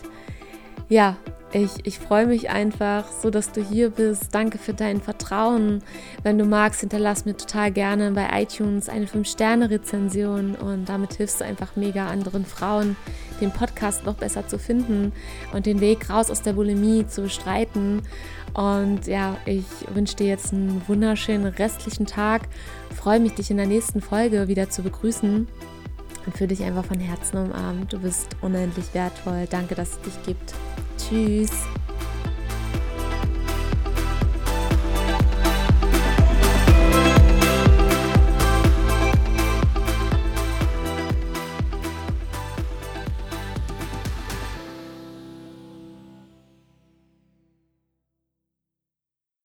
[0.89, 1.15] ja,
[1.51, 4.35] ich, ich freue mich einfach so, dass du hier bist.
[4.35, 5.81] Danke für dein Vertrauen.
[6.21, 11.45] Wenn du magst, hinterlass mir total gerne bei iTunes eine 5-Sterne-Rezension und damit hilfst du
[11.45, 12.95] einfach mega anderen Frauen,
[13.41, 15.11] den Podcast noch besser zu finden
[15.51, 18.03] und den Weg raus aus der Bulimie zu bestreiten.
[18.53, 22.43] Und ja, ich wünsche dir jetzt einen wunderschönen restlichen Tag.
[22.95, 25.47] Freue mich, dich in der nächsten Folge wieder zu begrüßen
[26.25, 27.93] und fühle dich einfach von Herzen umarmt.
[27.93, 29.47] Du bist unendlich wertvoll.
[29.49, 30.53] Danke, dass es dich gibt.
[30.97, 31.51] Tschüss.